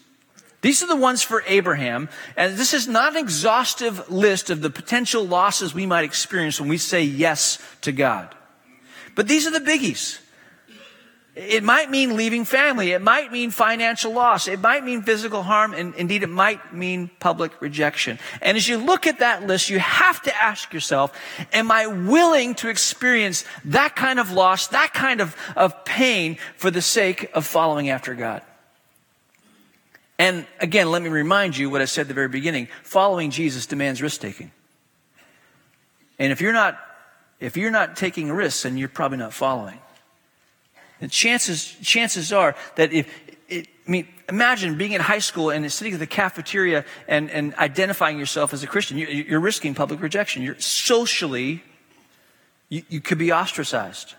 These 0.62 0.82
are 0.82 0.88
the 0.88 0.96
ones 0.96 1.22
for 1.22 1.44
Abraham. 1.46 2.08
And 2.38 2.56
this 2.56 2.74
is 2.74 2.88
not 2.88 3.14
an 3.14 3.20
exhaustive 3.20 4.10
list 4.10 4.50
of 4.50 4.62
the 4.62 4.70
potential 4.70 5.26
losses 5.26 5.74
we 5.74 5.86
might 5.86 6.06
experience 6.06 6.60
when 6.60 6.70
we 6.70 6.78
say 6.78 7.04
yes 7.04 7.60
to 7.82 7.92
God. 7.92 8.34
But 9.14 9.28
these 9.28 9.46
are 9.46 9.52
the 9.52 9.60
biggies. 9.60 10.20
It 11.36 11.64
might 11.64 11.90
mean 11.90 12.16
leaving 12.16 12.46
family. 12.46 12.92
It 12.92 13.02
might 13.02 13.32
mean 13.32 13.50
financial 13.50 14.14
loss. 14.14 14.48
It 14.48 14.60
might 14.60 14.84
mean 14.84 15.02
physical 15.02 15.42
harm. 15.42 15.74
And 15.74 15.96
indeed, 15.96 16.22
it 16.22 16.30
might 16.30 16.74
mean 16.76 17.10
public 17.20 17.60
rejection. 17.60 18.20
And 18.40 18.56
as 18.56 18.68
you 18.68 18.78
look 18.78 19.08
at 19.08 19.20
that 19.20 19.48
list, 19.48 19.72
you 19.72 19.80
have 19.80 20.22
to 20.24 20.36
ask 20.36 20.72
yourself, 20.72 21.20
am 21.52 21.72
I 21.72 21.88
willing 21.88 22.54
to 22.56 22.70
experience 22.70 23.46
that 23.66 23.96
kind 23.96 24.20
of 24.20 24.32
loss, 24.32 24.68
that 24.68 24.94
kind 24.94 25.22
of, 25.22 25.36
of 25.56 25.84
pain 25.86 26.38
for 26.56 26.70
the 26.70 26.84
sake 26.84 27.32
of 27.34 27.48
following 27.48 27.90
after 27.90 28.14
God? 28.14 28.44
And 30.20 30.46
again, 30.60 30.92
let 30.92 31.02
me 31.02 31.10
remind 31.10 31.58
you 31.58 31.72
what 31.72 31.82
I 31.82 31.86
said 31.86 32.02
at 32.02 32.08
the 32.10 32.14
very 32.14 32.30
beginning. 32.30 32.68
Following 32.84 33.32
Jesus 33.32 33.66
demands 33.66 34.04
risk 34.04 34.22
taking. 34.22 34.52
And 36.20 36.32
if 36.32 36.42
you're 36.42 36.54
not, 36.54 36.80
if 37.40 37.58
you're 37.58 37.72
not 37.72 37.96
taking 37.96 38.32
risks, 38.32 38.62
then 38.62 38.78
you're 38.78 38.88
probably 38.88 39.18
not 39.18 39.34
following. 39.34 39.80
And 41.04 41.12
chances, 41.12 41.76
chances 41.82 42.32
are 42.32 42.56
that 42.76 42.94
if, 42.94 43.14
it, 43.50 43.68
I 43.86 43.92
mean, 43.92 44.08
imagine 44.30 44.78
being 44.78 44.94
in 44.94 45.02
high 45.02 45.20
school 45.20 45.50
and 45.50 45.70
sitting 45.70 45.94
at 45.94 46.00
the 46.00 46.08
cafeteria 46.08 46.86
and, 47.10 47.30
and 47.30 47.54
identifying 47.56 48.18
yourself 48.18 48.54
as 48.54 48.64
a 48.64 48.68
Christian. 48.68 48.98
You, 48.98 49.08
you're 49.08 49.42
risking 49.42 49.76
public 49.76 50.02
rejection. 50.02 50.44
You're 50.44 50.58
socially, 50.60 51.62
you, 52.70 52.84
you 52.88 53.02
could 53.02 53.18
be 53.18 53.34
ostracized. 53.34 54.16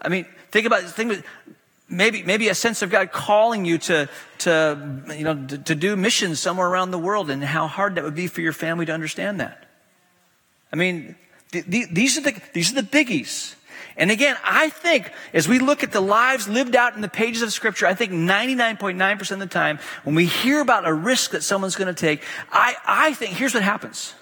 I 0.00 0.08
mean, 0.08 0.24
think 0.52 0.66
about, 0.66 0.84
think 0.84 1.12
about 1.12 1.24
maybe, 1.88 2.22
maybe 2.22 2.48
a 2.48 2.54
sense 2.54 2.80
of 2.80 2.90
God 2.90 3.10
calling 3.10 3.64
you 3.64 3.76
to, 3.78 4.08
to, 4.38 5.02
you 5.18 5.24
know, 5.24 5.46
to, 5.48 5.58
to 5.58 5.74
do 5.74 5.96
missions 5.96 6.38
somewhere 6.38 6.68
around 6.68 6.92
the 6.92 6.98
world 6.98 7.28
and 7.28 7.42
how 7.42 7.66
hard 7.66 7.96
that 7.96 8.04
would 8.04 8.14
be 8.14 8.28
for 8.28 8.40
your 8.40 8.52
family 8.52 8.86
to 8.86 8.92
understand 8.92 9.40
that. 9.40 9.66
I 10.72 10.76
mean, 10.76 11.16
th- 11.50 11.68
th- 11.68 11.88
these 11.90 12.16
are 12.18 12.20
the, 12.20 12.40
these 12.52 12.70
are 12.70 12.80
the 12.80 12.86
biggies. 12.86 13.56
And 14.00 14.10
again, 14.10 14.36
I 14.42 14.70
think 14.70 15.12
as 15.34 15.46
we 15.46 15.58
look 15.58 15.84
at 15.84 15.92
the 15.92 16.00
lives 16.00 16.48
lived 16.48 16.74
out 16.74 16.96
in 16.96 17.02
the 17.02 17.08
pages 17.08 17.42
of 17.42 17.52
Scripture, 17.52 17.86
I 17.86 17.92
think 17.92 18.12
99.9% 18.12 19.30
of 19.30 19.38
the 19.38 19.46
time, 19.46 19.78
when 20.04 20.14
we 20.14 20.24
hear 20.24 20.60
about 20.60 20.88
a 20.88 20.92
risk 20.92 21.32
that 21.32 21.42
someone's 21.42 21.76
going 21.76 21.94
to 21.94 22.00
take, 22.00 22.22
I, 22.50 22.74
I 22.86 23.12
think 23.12 23.34
here's 23.34 23.52
what 23.52 23.62
happens. 23.62 24.14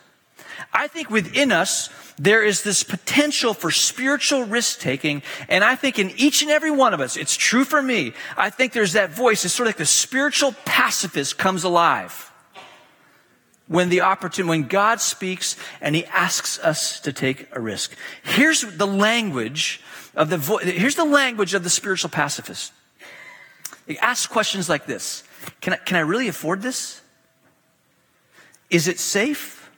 I 0.72 0.88
think 0.88 1.10
within 1.10 1.52
us, 1.52 1.90
there 2.18 2.44
is 2.44 2.64
this 2.64 2.82
potential 2.82 3.54
for 3.54 3.70
spiritual 3.70 4.42
risk 4.42 4.80
taking. 4.80 5.22
And 5.48 5.62
I 5.62 5.76
think 5.76 6.00
in 6.00 6.10
each 6.16 6.42
and 6.42 6.50
every 6.50 6.72
one 6.72 6.92
of 6.92 7.00
us, 7.00 7.16
it's 7.16 7.36
true 7.36 7.64
for 7.64 7.80
me. 7.80 8.14
I 8.36 8.50
think 8.50 8.72
there's 8.72 8.94
that 8.94 9.10
voice. 9.10 9.44
It's 9.44 9.54
sort 9.54 9.68
of 9.68 9.74
like 9.74 9.78
the 9.78 9.86
spiritual 9.86 10.56
pacifist 10.64 11.38
comes 11.38 11.62
alive 11.62 12.32
when 13.68 13.90
the 13.90 14.00
opportunity, 14.00 14.48
when 14.48 14.68
God 14.68 15.00
speaks 15.00 15.56
and 15.80 15.94
he 15.94 16.04
asks 16.06 16.58
us 16.58 17.00
to 17.00 17.12
take 17.12 17.48
a 17.52 17.60
risk. 17.60 17.94
Here's 18.22 18.62
the 18.62 18.86
language 18.86 19.80
of 20.14 20.30
the, 20.30 20.38
here's 20.64 20.96
the 20.96 21.04
language 21.04 21.54
of 21.54 21.62
the 21.62 21.70
spiritual 21.70 22.10
pacifist. 22.10 22.72
He 23.86 23.98
asks 23.98 24.26
questions 24.26 24.68
like 24.68 24.86
this. 24.86 25.22
Can 25.60 25.74
I, 25.74 25.76
can 25.76 25.96
I 25.96 26.00
really 26.00 26.28
afford 26.28 26.62
this? 26.62 27.00
Is 28.70 28.88
it 28.88 28.98
safe? 28.98 29.70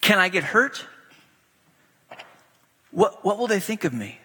Can 0.00 0.18
I 0.18 0.28
get 0.28 0.44
hurt? 0.44 0.86
What, 2.90 3.24
what 3.24 3.38
will 3.38 3.46
they 3.46 3.60
think 3.60 3.84
of 3.84 3.92
me? 3.92 4.20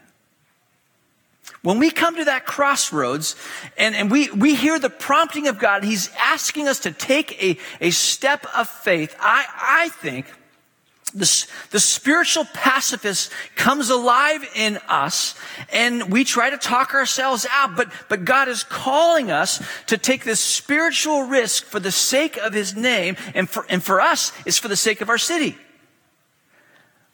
When 1.62 1.78
we 1.78 1.92
come 1.92 2.16
to 2.16 2.26
that 2.26 2.46
crossroads 2.46 3.36
and, 3.78 3.94
and 3.94 4.10
we, 4.10 4.32
we 4.32 4.56
hear 4.56 4.80
the 4.80 4.90
prompting 4.90 5.48
of 5.48 5.60
God, 5.60 5.84
He's 5.84 6.10
asking 6.18 6.68
us 6.68 6.80
to 6.82 6.92
take 6.92 7.42
a, 7.44 7.58
a 7.82 7.92
step 7.92 8.46
of 8.56 8.70
faith. 8.70 9.16
I, 9.20 9.46
I 9.58 9.90
think 9.90 10.26
the, 11.14 11.48
the 11.72 11.80
spiritual 11.80 12.46
pacifist 12.54 13.32
comes 13.56 13.90
alive 13.90 14.48
in 14.56 14.78
us 14.88 15.36
and 15.74 16.12
we 16.12 16.24
try 16.24 16.50
to 16.50 16.58
talk 16.58 16.94
ourselves 16.94 17.46
out, 17.52 17.76
but, 17.76 17.92
but 18.08 18.26
God 18.26 18.48
is 18.48 18.64
calling 18.64 19.32
us 19.32 19.62
to 19.88 19.98
take 19.98 20.24
this 20.24 20.40
spiritual 20.40 21.24
risk 21.24 21.66
for 21.66 21.80
the 21.80 21.92
sake 21.92 22.38
of 22.38 22.54
His 22.54 22.76
name 22.76 23.18
and 23.34 23.50
for, 23.50 23.66
and 23.70 23.84
for 23.84 24.00
us, 24.00 24.32
it's 24.46 24.60
for 24.60 24.68
the 24.68 24.78
sake 24.78 25.02
of 25.02 25.10
our 25.10 25.18
city. 25.18 25.58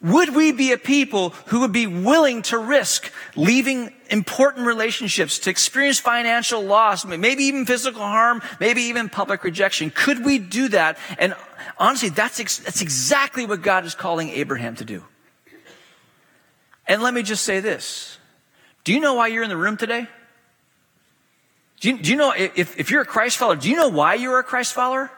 Would 0.02 0.36
we 0.36 0.52
be 0.52 0.72
a 0.72 0.78
people 0.78 1.30
who 1.48 1.62
would 1.62 1.72
be 1.72 1.88
willing 1.88 2.42
to 2.44 2.58
risk 2.58 3.12
leaving 3.36 3.92
important 4.10 4.68
relationships, 4.68 5.40
to 5.40 5.50
experience 5.50 6.00
financial 6.00 6.62
loss, 6.62 7.06
maybe 7.06 7.44
even 7.46 7.66
physical 7.66 8.02
harm, 8.02 8.42
maybe 8.60 8.84
even 8.84 9.10
public 9.10 9.44
rejection? 9.44 9.90
Could 9.90 10.24
we 10.24 10.38
do 10.38 10.68
that? 10.70 10.98
And 11.18 11.34
honestly, 11.78 12.10
that's, 12.10 12.40
ex- 12.40 12.60
that's 12.60 12.82
exactly 12.82 13.46
what 13.46 13.62
God 13.62 13.86
is 13.86 13.96
calling 13.96 14.30
Abraham 14.30 14.76
to 14.76 14.86
do. 14.86 15.04
And 16.88 17.02
let 17.02 17.14
me 17.14 17.24
just 17.24 17.44
say 17.44 17.62
this. 17.62 18.18
Do 18.84 18.94
you 18.94 19.00
know 19.00 19.16
why 19.16 19.28
you're 19.28 19.44
in 19.44 19.50
the 19.50 19.58
room 19.58 19.78
today? 19.78 20.08
Do 21.80 21.90
you, 21.90 21.98
do 21.98 22.12
you 22.12 22.16
know, 22.16 22.32
if, 22.32 22.80
if 22.80 22.92
you're 22.92 23.02
a 23.02 23.06
Christ 23.06 23.38
follower, 23.38 23.56
do 23.56 23.70
you 23.70 23.76
know 23.76 23.90
why 23.90 24.14
you're 24.14 24.40
a 24.40 24.44
Christ 24.44 24.74
follower? 24.74 25.10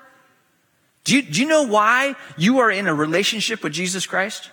Do 1.03 1.15
you, 1.15 1.21
do 1.21 1.41
you 1.41 1.47
know 1.47 1.63
why 1.63 2.15
you 2.37 2.59
are 2.59 2.71
in 2.71 2.87
a 2.87 2.93
relationship 2.93 3.63
with 3.63 3.73
Jesus 3.73 4.05
Christ? 4.05 4.49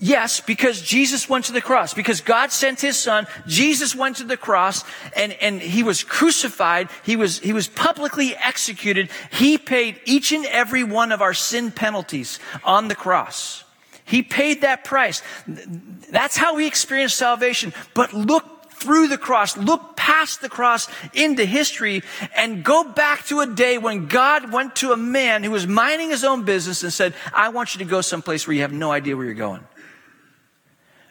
Yes, 0.00 0.40
because 0.40 0.82
Jesus 0.82 1.28
went 1.28 1.46
to 1.46 1.52
the 1.52 1.60
cross, 1.60 1.94
because 1.94 2.20
God 2.20 2.50
sent 2.50 2.80
his 2.80 2.96
son, 2.96 3.26
Jesus 3.46 3.94
went 3.94 4.16
to 4.16 4.24
the 4.24 4.36
cross 4.36 4.84
and, 5.16 5.32
and 5.34 5.62
he 5.62 5.82
was 5.82 6.02
crucified. 6.02 6.88
He 7.04 7.16
was, 7.16 7.38
he 7.38 7.52
was 7.52 7.68
publicly 7.68 8.34
executed. 8.34 9.08
He 9.30 9.56
paid 9.56 10.00
each 10.04 10.32
and 10.32 10.44
every 10.46 10.82
one 10.82 11.12
of 11.12 11.22
our 11.22 11.32
sin 11.32 11.70
penalties 11.70 12.40
on 12.64 12.88
the 12.88 12.96
cross. 12.96 13.64
He 14.04 14.22
paid 14.22 14.62
that 14.62 14.84
price. 14.84 15.22
That's 15.46 16.36
how 16.36 16.56
we 16.56 16.66
experience 16.66 17.14
salvation. 17.14 17.72
But 17.94 18.12
look 18.12 18.44
through 18.70 19.08
the 19.08 19.16
cross, 19.16 19.56
look 19.56 19.96
past 19.96 20.42
the 20.42 20.48
cross 20.48 20.88
into 21.14 21.44
history 21.46 22.02
and 22.36 22.62
go 22.62 22.84
back 22.84 23.24
to 23.26 23.40
a 23.40 23.46
day 23.46 23.78
when 23.78 24.06
God 24.06 24.52
went 24.52 24.76
to 24.76 24.92
a 24.92 24.96
man 24.96 25.42
who 25.42 25.52
was 25.52 25.66
minding 25.66 26.10
his 26.10 26.24
own 26.24 26.42
business 26.44 26.82
and 26.82 26.92
said, 26.92 27.14
I 27.32 27.48
want 27.48 27.74
you 27.74 27.78
to 27.78 27.84
go 27.86 28.02
someplace 28.02 28.46
where 28.46 28.54
you 28.54 28.60
have 28.60 28.72
no 28.72 28.92
idea 28.92 29.16
where 29.16 29.24
you're 29.24 29.34
going. 29.34 29.64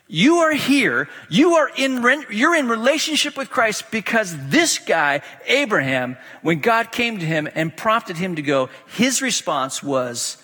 You 0.08 0.38
are 0.38 0.54
here. 0.54 1.10
You 1.30 1.54
are 1.54 1.70
in, 1.76 2.04
you're 2.30 2.56
in 2.56 2.68
relationship 2.68 3.38
with 3.38 3.50
Christ 3.50 3.90
because 3.90 4.36
this 4.50 4.78
guy, 4.80 5.22
Abraham, 5.48 6.18
when 6.42 6.60
God 6.60 6.92
came 6.92 7.20
to 7.20 7.26
him 7.26 7.48
and 7.56 7.76
prompted 7.76 8.18
him 8.18 8.36
to 8.36 8.42
go, 8.42 8.70
his 8.88 9.22
response 9.22 9.82
was, 9.82 10.38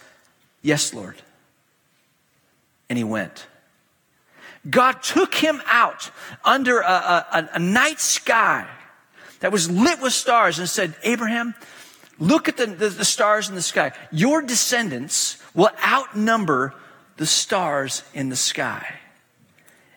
Yes, 0.62 0.93
Lord. 0.93 1.15
And 2.89 2.98
he 2.98 3.04
went. 3.04 3.48
God 4.69 5.02
took 5.04 5.34
him 5.36 5.62
out 5.67 6.12
under 6.43 6.80
a, 6.80 7.26
a, 7.32 7.50
a 7.54 7.60
night 7.60 8.00
sky 8.00 8.67
that 9.39 9.52
was 9.52 9.69
lit 9.69 10.02
with 10.02 10.12
stars 10.12 10.60
and 10.60 10.67
said, 10.67 10.95
Abraham, 11.04 11.56
look 12.19 12.50
at 12.50 12.58
the, 12.58 12.65
the, 12.65 12.89
the 12.89 13.06
stars 13.06 13.48
in 13.48 13.56
the 13.56 13.62
sky. 13.62 13.93
Your 14.12 14.41
descendants 14.41 15.38
will 15.54 15.69
outnumber 15.86 16.74
the 17.17 17.26
stars 17.26 18.04
in 18.13 18.30
the 18.30 18.36
sky. 18.36 18.99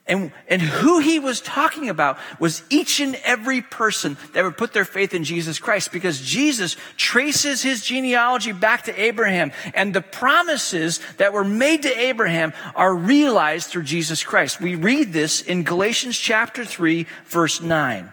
And, 0.04 0.32
and 0.48 0.60
who 0.60 0.98
he 0.98 1.20
was 1.20 1.40
talking 1.40 1.88
about 1.88 2.18
was 2.40 2.64
each 2.70 2.98
and 2.98 3.14
every 3.24 3.62
person 3.62 4.16
that 4.32 4.42
would 4.42 4.56
put 4.56 4.72
their 4.72 4.84
faith 4.84 5.14
in 5.14 5.22
Jesus 5.22 5.60
Christ 5.60 5.92
because 5.92 6.20
Jesus 6.20 6.76
traces 6.96 7.62
his 7.62 7.84
genealogy 7.84 8.50
back 8.50 8.84
to 8.84 9.00
Abraham 9.00 9.52
and 9.74 9.94
the 9.94 10.00
promises 10.00 10.98
that 11.18 11.32
were 11.32 11.44
made 11.44 11.82
to 11.82 11.98
Abraham 11.98 12.52
are 12.74 12.92
realized 12.92 13.70
through 13.70 13.84
Jesus 13.84 14.24
Christ. 14.24 14.60
We 14.60 14.74
read 14.74 15.12
this 15.12 15.40
in 15.40 15.62
Galatians 15.62 16.18
chapter 16.18 16.64
3 16.64 17.06
verse 17.26 17.60
9. 17.60 18.10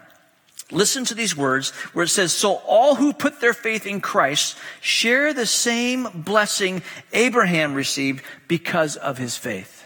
Listen 0.71 1.03
to 1.05 1.15
these 1.15 1.35
words 1.35 1.71
where 1.93 2.05
it 2.05 2.09
says, 2.09 2.31
So 2.31 2.61
all 2.67 2.93
who 2.93 3.13
put 3.13 3.41
their 3.41 3.53
faith 3.53 3.87
in 3.87 4.01
Christ 4.01 4.55
share 4.81 5.33
the 5.33 5.47
same 5.47 6.07
blessing 6.13 6.83
Abraham 7.11 7.73
received 7.73 8.23
because 8.47 8.95
of 8.95 9.17
his 9.17 9.35
faith. 9.35 9.78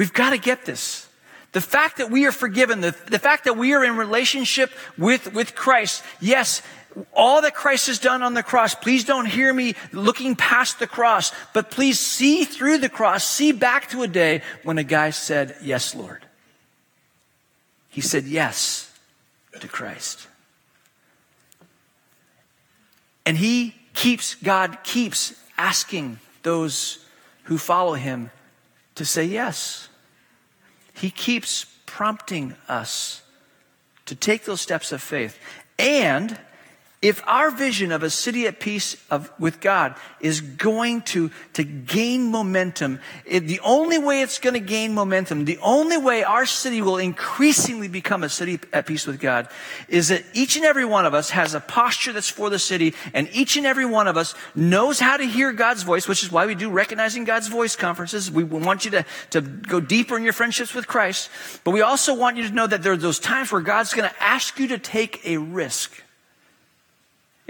We've 0.00 0.14
got 0.14 0.30
to 0.30 0.38
get 0.38 0.64
this. 0.64 1.06
The 1.52 1.60
fact 1.60 1.98
that 1.98 2.10
we 2.10 2.24
are 2.24 2.32
forgiven, 2.32 2.80
the, 2.80 2.96
the 3.10 3.18
fact 3.18 3.44
that 3.44 3.58
we 3.58 3.74
are 3.74 3.84
in 3.84 3.98
relationship 3.98 4.72
with, 4.96 5.34
with 5.34 5.54
Christ, 5.54 6.02
yes, 6.22 6.62
all 7.12 7.42
that 7.42 7.54
Christ 7.54 7.88
has 7.88 7.98
done 7.98 8.22
on 8.22 8.32
the 8.32 8.42
cross, 8.42 8.74
please 8.74 9.04
don't 9.04 9.26
hear 9.26 9.52
me 9.52 9.74
looking 9.92 10.36
past 10.36 10.78
the 10.78 10.86
cross, 10.86 11.32
but 11.52 11.70
please 11.70 11.98
see 11.98 12.44
through 12.44 12.78
the 12.78 12.88
cross, 12.88 13.24
see 13.24 13.52
back 13.52 13.90
to 13.90 14.00
a 14.00 14.08
day 14.08 14.40
when 14.62 14.78
a 14.78 14.84
guy 14.84 15.10
said, 15.10 15.54
Yes, 15.62 15.94
Lord. 15.94 16.24
He 17.90 18.00
said 18.00 18.24
yes 18.24 18.90
to 19.60 19.68
Christ. 19.68 20.28
And 23.26 23.36
he 23.36 23.74
keeps, 23.92 24.34
God 24.36 24.78
keeps 24.82 25.34
asking 25.58 26.20
those 26.42 27.04
who 27.42 27.58
follow 27.58 27.92
him 27.92 28.30
to 29.00 29.04
say 29.06 29.24
yes. 29.24 29.88
He 31.00 31.10
keeps 31.10 31.64
prompting 31.86 32.54
us 32.68 33.22
to 34.04 34.14
take 34.14 34.44
those 34.44 34.60
steps 34.60 34.92
of 34.92 35.02
faith. 35.02 35.38
And 35.78 36.38
if 37.02 37.26
our 37.26 37.50
vision 37.50 37.92
of 37.92 38.02
a 38.02 38.10
city 38.10 38.46
at 38.46 38.60
peace 38.60 38.94
of, 39.10 39.32
with 39.38 39.58
God 39.60 39.94
is 40.20 40.42
going 40.42 41.00
to, 41.02 41.30
to 41.54 41.64
gain 41.64 42.30
momentum, 42.30 43.00
it, 43.24 43.46
the 43.46 43.60
only 43.60 43.96
way 43.96 44.20
it's 44.20 44.38
going 44.38 44.52
to 44.52 44.60
gain 44.60 44.92
momentum, 44.92 45.46
the 45.46 45.56
only 45.62 45.96
way 45.96 46.24
our 46.24 46.44
city 46.44 46.82
will 46.82 46.98
increasingly 46.98 47.88
become 47.88 48.22
a 48.22 48.28
city 48.28 48.60
at 48.74 48.84
peace 48.84 49.06
with 49.06 49.18
God 49.18 49.48
is 49.88 50.08
that 50.08 50.24
each 50.34 50.56
and 50.56 50.66
every 50.66 50.84
one 50.84 51.06
of 51.06 51.14
us 51.14 51.30
has 51.30 51.54
a 51.54 51.60
posture 51.60 52.12
that's 52.12 52.28
for 52.28 52.50
the 52.50 52.58
city 52.58 52.92
and 53.14 53.30
each 53.32 53.56
and 53.56 53.64
every 53.64 53.86
one 53.86 54.06
of 54.06 54.18
us 54.18 54.34
knows 54.54 55.00
how 55.00 55.16
to 55.16 55.24
hear 55.24 55.54
God's 55.54 55.84
voice, 55.84 56.06
which 56.06 56.22
is 56.22 56.30
why 56.30 56.44
we 56.44 56.54
do 56.54 56.68
recognizing 56.68 57.24
God's 57.24 57.48
voice 57.48 57.76
conferences. 57.76 58.30
We 58.30 58.44
want 58.44 58.84
you 58.84 58.90
to, 58.90 59.06
to 59.30 59.40
go 59.40 59.80
deeper 59.80 60.18
in 60.18 60.22
your 60.22 60.34
friendships 60.34 60.74
with 60.74 60.86
Christ, 60.86 61.30
but 61.64 61.70
we 61.70 61.80
also 61.80 62.14
want 62.14 62.36
you 62.36 62.46
to 62.46 62.52
know 62.52 62.66
that 62.66 62.82
there 62.82 62.92
are 62.92 62.98
those 62.98 63.18
times 63.18 63.50
where 63.50 63.62
God's 63.62 63.94
going 63.94 64.08
to 64.08 64.22
ask 64.22 64.58
you 64.58 64.68
to 64.68 64.78
take 64.78 65.24
a 65.24 65.38
risk. 65.38 66.02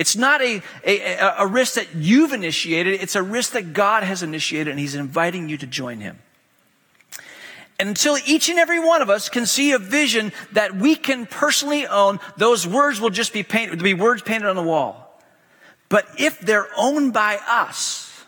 It's 0.00 0.16
not 0.16 0.40
a, 0.40 0.62
a, 0.82 1.34
a 1.40 1.46
risk 1.46 1.74
that 1.74 1.94
you've 1.94 2.32
initiated, 2.32 3.02
it's 3.02 3.16
a 3.16 3.22
risk 3.22 3.52
that 3.52 3.74
God 3.74 4.02
has 4.02 4.22
initiated, 4.22 4.68
and 4.68 4.80
He's 4.80 4.94
inviting 4.94 5.50
you 5.50 5.58
to 5.58 5.66
join 5.66 6.00
Him. 6.00 6.18
And 7.78 7.90
until 7.90 8.16
each 8.24 8.48
and 8.48 8.58
every 8.58 8.80
one 8.80 9.02
of 9.02 9.10
us 9.10 9.28
can 9.28 9.44
see 9.44 9.72
a 9.72 9.78
vision 9.78 10.32
that 10.52 10.74
we 10.74 10.96
can 10.96 11.26
personally 11.26 11.86
own, 11.86 12.18
those 12.38 12.66
words 12.66 12.98
will 12.98 13.10
just 13.10 13.34
be 13.34 13.42
painted, 13.42 13.82
be 13.82 13.92
words 13.92 14.22
painted 14.22 14.48
on 14.48 14.56
the 14.56 14.62
wall. 14.62 15.22
But 15.90 16.06
if 16.16 16.40
they're 16.40 16.68
owned 16.78 17.12
by 17.12 17.38
us, 17.46 18.24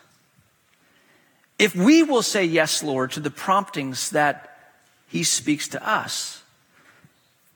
if 1.57 1.75
we 1.75 2.03
will 2.03 2.21
say 2.21 2.45
yes, 2.45 2.83
Lord, 2.83 3.13
to 3.13 3.19
the 3.19 3.31
promptings 3.31 4.11
that 4.11 4.75
He 5.07 5.23
speaks 5.23 5.69
to 5.69 5.89
us, 5.89 6.42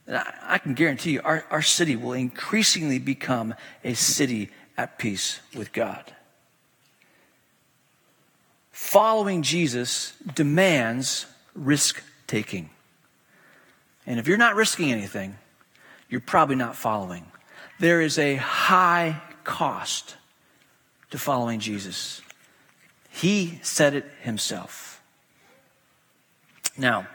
I 0.10 0.58
can 0.58 0.74
guarantee 0.74 1.12
you 1.12 1.22
our, 1.24 1.44
our 1.52 1.62
city 1.62 1.96
will 1.96 2.14
increasingly 2.14 3.00
become 3.00 3.54
a 3.84 3.94
city 3.94 4.50
at 4.78 4.98
peace 4.98 5.42
with 5.56 5.74
God. 5.74 6.14
Following 8.72 9.42
Jesus 9.42 10.14
demands 10.34 11.26
risk 11.56 12.02
taking. 12.26 12.70
And 14.06 14.20
if 14.20 14.28
you're 14.28 14.38
not 14.38 14.56
risking 14.56 14.92
anything, 14.92 15.36
you're 16.10 16.22
probably 16.22 16.56
not 16.56 16.76
following. 16.76 17.26
There 17.80 18.02
is 18.02 18.18
a 18.18 18.36
high 18.36 19.22
cost 19.44 20.16
to 21.12 21.18
following 21.18 21.60
Jesus. 21.60 22.22
He 23.10 23.60
said 23.64 23.94
it 23.94 24.06
himself. 24.22 25.02
Now, 26.78 27.08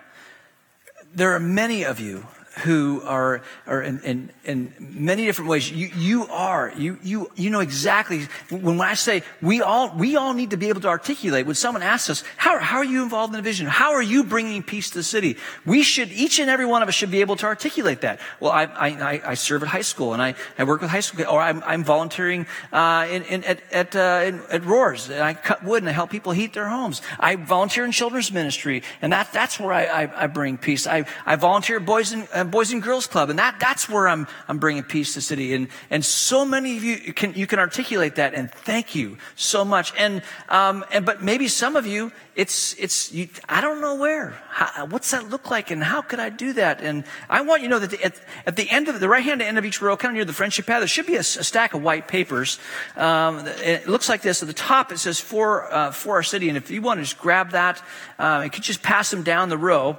there 1.14 1.33
are 1.33 1.40
many 1.40 1.85
of 1.85 2.00
you 2.00 2.26
who 2.60 3.02
are, 3.04 3.42
are 3.66 3.82
in, 3.82 4.00
in, 4.00 4.30
in, 4.44 4.74
many 4.78 5.24
different 5.24 5.50
ways. 5.50 5.70
You, 5.70 5.90
you 5.96 6.26
are, 6.26 6.72
you, 6.76 6.98
you, 7.02 7.30
you 7.34 7.50
know 7.50 7.60
exactly, 7.60 8.28
when 8.50 8.80
I 8.80 8.94
say 8.94 9.22
we 9.40 9.62
all, 9.62 9.94
we 9.96 10.16
all 10.16 10.34
need 10.34 10.50
to 10.50 10.56
be 10.56 10.68
able 10.68 10.82
to 10.82 10.88
articulate, 10.88 11.46
when 11.46 11.54
someone 11.54 11.82
asks 11.82 12.10
us, 12.10 12.24
how, 12.36 12.58
how 12.58 12.76
are 12.78 12.84
you 12.84 13.02
involved 13.02 13.32
in 13.32 13.38
the 13.38 13.42
vision? 13.42 13.66
How 13.66 13.92
are 13.92 14.02
you 14.02 14.24
bringing 14.24 14.62
peace 14.62 14.90
to 14.90 14.98
the 14.98 15.02
city? 15.02 15.38
We 15.64 15.82
should, 15.82 16.12
each 16.12 16.38
and 16.38 16.50
every 16.50 16.66
one 16.66 16.82
of 16.82 16.88
us 16.88 16.94
should 16.94 17.10
be 17.10 17.20
able 17.20 17.36
to 17.36 17.46
articulate 17.46 18.02
that. 18.02 18.20
Well, 18.38 18.52
I, 18.52 18.64
I, 18.64 19.20
I 19.30 19.34
serve 19.34 19.62
at 19.62 19.68
high 19.70 19.82
school 19.82 20.12
and 20.12 20.22
I, 20.22 20.34
I 20.58 20.64
work 20.64 20.82
with 20.82 20.90
high 20.90 21.00
school, 21.00 21.24
or 21.26 21.40
I'm, 21.40 21.62
I'm 21.64 21.84
volunteering, 21.84 22.46
uh, 22.72 23.08
in, 23.10 23.22
in, 23.22 23.44
at, 23.44 23.60
at, 23.72 23.96
uh, 23.96 24.22
in, 24.24 24.42
at 24.50 24.64
Roars 24.64 25.08
and 25.08 25.22
I 25.22 25.34
cut 25.34 25.64
wood 25.64 25.82
and 25.82 25.88
I 25.88 25.92
help 25.92 26.10
people 26.10 26.32
heat 26.32 26.52
their 26.52 26.68
homes. 26.68 27.00
I 27.18 27.36
volunteer 27.36 27.84
in 27.84 27.92
children's 27.92 28.30
ministry 28.30 28.82
and 29.00 29.12
that, 29.12 29.32
that's 29.32 29.58
where 29.58 29.72
I, 29.72 29.84
I, 29.84 30.24
I 30.24 30.26
bring 30.26 30.58
peace. 30.58 30.86
I, 30.86 31.06
I 31.24 31.36
volunteer 31.36 31.80
Boys 31.80 32.12
and, 32.12 32.28
uh, 32.34 32.41
Boys 32.50 32.72
and 32.72 32.83
Girls 32.83 33.07
Club, 33.07 33.31
and 33.31 33.38
that, 33.38 33.61
that's 33.61 33.88
where 33.88 34.09
I'm, 34.09 34.26
I'm 34.48 34.59
bringing 34.59 34.83
peace 34.83 35.14
to 35.14 35.18
the 35.18 35.22
city. 35.22 35.55
And, 35.55 35.68
and 35.90 36.05
so 36.05 36.44
many 36.44 36.76
of 36.76 36.85
you 36.85 37.12
can, 37.12 37.35
you 37.35 37.46
can 37.46 37.59
articulate 37.59 38.16
that, 38.16 38.35
and 38.35 38.50
thank 38.50 38.94
you 38.94 39.18
so 39.37 39.64
much. 39.64 39.92
And, 39.98 40.22
um, 40.48 40.85
and 40.90 41.05
but 41.05 41.22
maybe 41.22 41.48
some 41.48 41.76
of 41.76 41.87
you, 41.87 42.12
it's, 42.35 42.74
it's, 42.78 43.12
you, 43.12 43.28
I 43.48 43.61
don't 43.61 43.81
know 43.81 43.96
where. 43.96 44.31
How, 44.48 44.87
what's 44.87 45.11
that 45.11 45.28
look 45.28 45.50
like, 45.50 45.70
and 45.70 45.83
how 45.83 46.00
could 46.00 46.18
I 46.18 46.31
do 46.31 46.55
that? 46.55 46.81
And 46.81 47.05
I 47.28 47.42
want 47.42 47.62
you 47.62 47.68
to 47.68 47.74
know 47.74 47.78
that 47.78 47.90
the, 47.90 48.02
at, 48.02 48.20
at 48.46 48.57
the 48.57 48.70
end 48.70 48.88
of 48.88 49.00
the 49.00 49.09
right 49.09 49.22
hand 49.22 49.42
end 49.42 49.59
of 49.59 49.64
each 49.64 49.83
row, 49.83 49.96
kind 49.96 50.11
of 50.12 50.16
near 50.16 50.24
the 50.24 50.33
friendship 50.33 50.66
path, 50.66 50.81
there 50.81 50.88
should 50.88 51.07
be 51.07 51.16
a, 51.16 51.20
a 51.20 51.22
stack 51.22 51.74
of 51.74 51.83
white 51.83 52.09
papers. 52.09 52.59
Um, 52.96 53.46
it 53.46 53.88
looks 53.88 54.09
like 54.09 54.22
this. 54.22 54.42
At 54.42 54.48
the 54.48 54.55
top, 54.55 54.92
it 54.92 54.98
says 54.98 55.20
for, 55.20 55.72
uh, 55.72 55.90
for 55.90 56.14
our 56.14 56.22
city. 56.22 56.48
And 56.48 56.57
if 56.57 56.70
you 56.70 56.81
want 56.81 56.98
to 56.98 57.05
just 57.05 57.18
grab 57.18 57.50
that, 57.50 57.83
uh, 58.18 58.42
you 58.44 58.50
could 58.50 58.62
just 58.62 58.83
pass 58.83 59.11
them 59.11 59.22
down 59.22 59.48
the 59.48 59.59
row. 59.59 59.98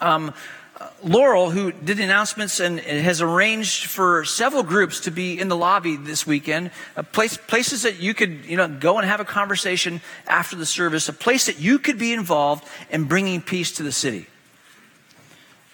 Um, 0.00 0.32
Laurel, 1.02 1.50
who 1.50 1.72
did 1.72 1.98
the 1.98 2.04
announcements 2.04 2.58
and 2.58 2.80
has 2.80 3.20
arranged 3.20 3.86
for 3.86 4.24
several 4.24 4.62
groups 4.62 5.00
to 5.00 5.10
be 5.10 5.38
in 5.38 5.48
the 5.48 5.56
lobby 5.56 5.96
this 5.96 6.26
weekend, 6.26 6.70
place, 7.12 7.36
places 7.36 7.82
that 7.82 8.00
you 8.00 8.14
could, 8.14 8.46
you 8.46 8.56
know, 8.56 8.66
go 8.66 8.98
and 8.98 9.06
have 9.06 9.20
a 9.20 9.24
conversation 9.24 10.00
after 10.26 10.56
the 10.56 10.64
service, 10.64 11.08
a 11.08 11.12
place 11.12 11.46
that 11.46 11.58
you 11.58 11.78
could 11.78 11.98
be 11.98 12.12
involved 12.12 12.64
in 12.90 13.04
bringing 13.04 13.42
peace 13.42 13.72
to 13.72 13.82
the 13.82 13.92
city. 13.92 14.26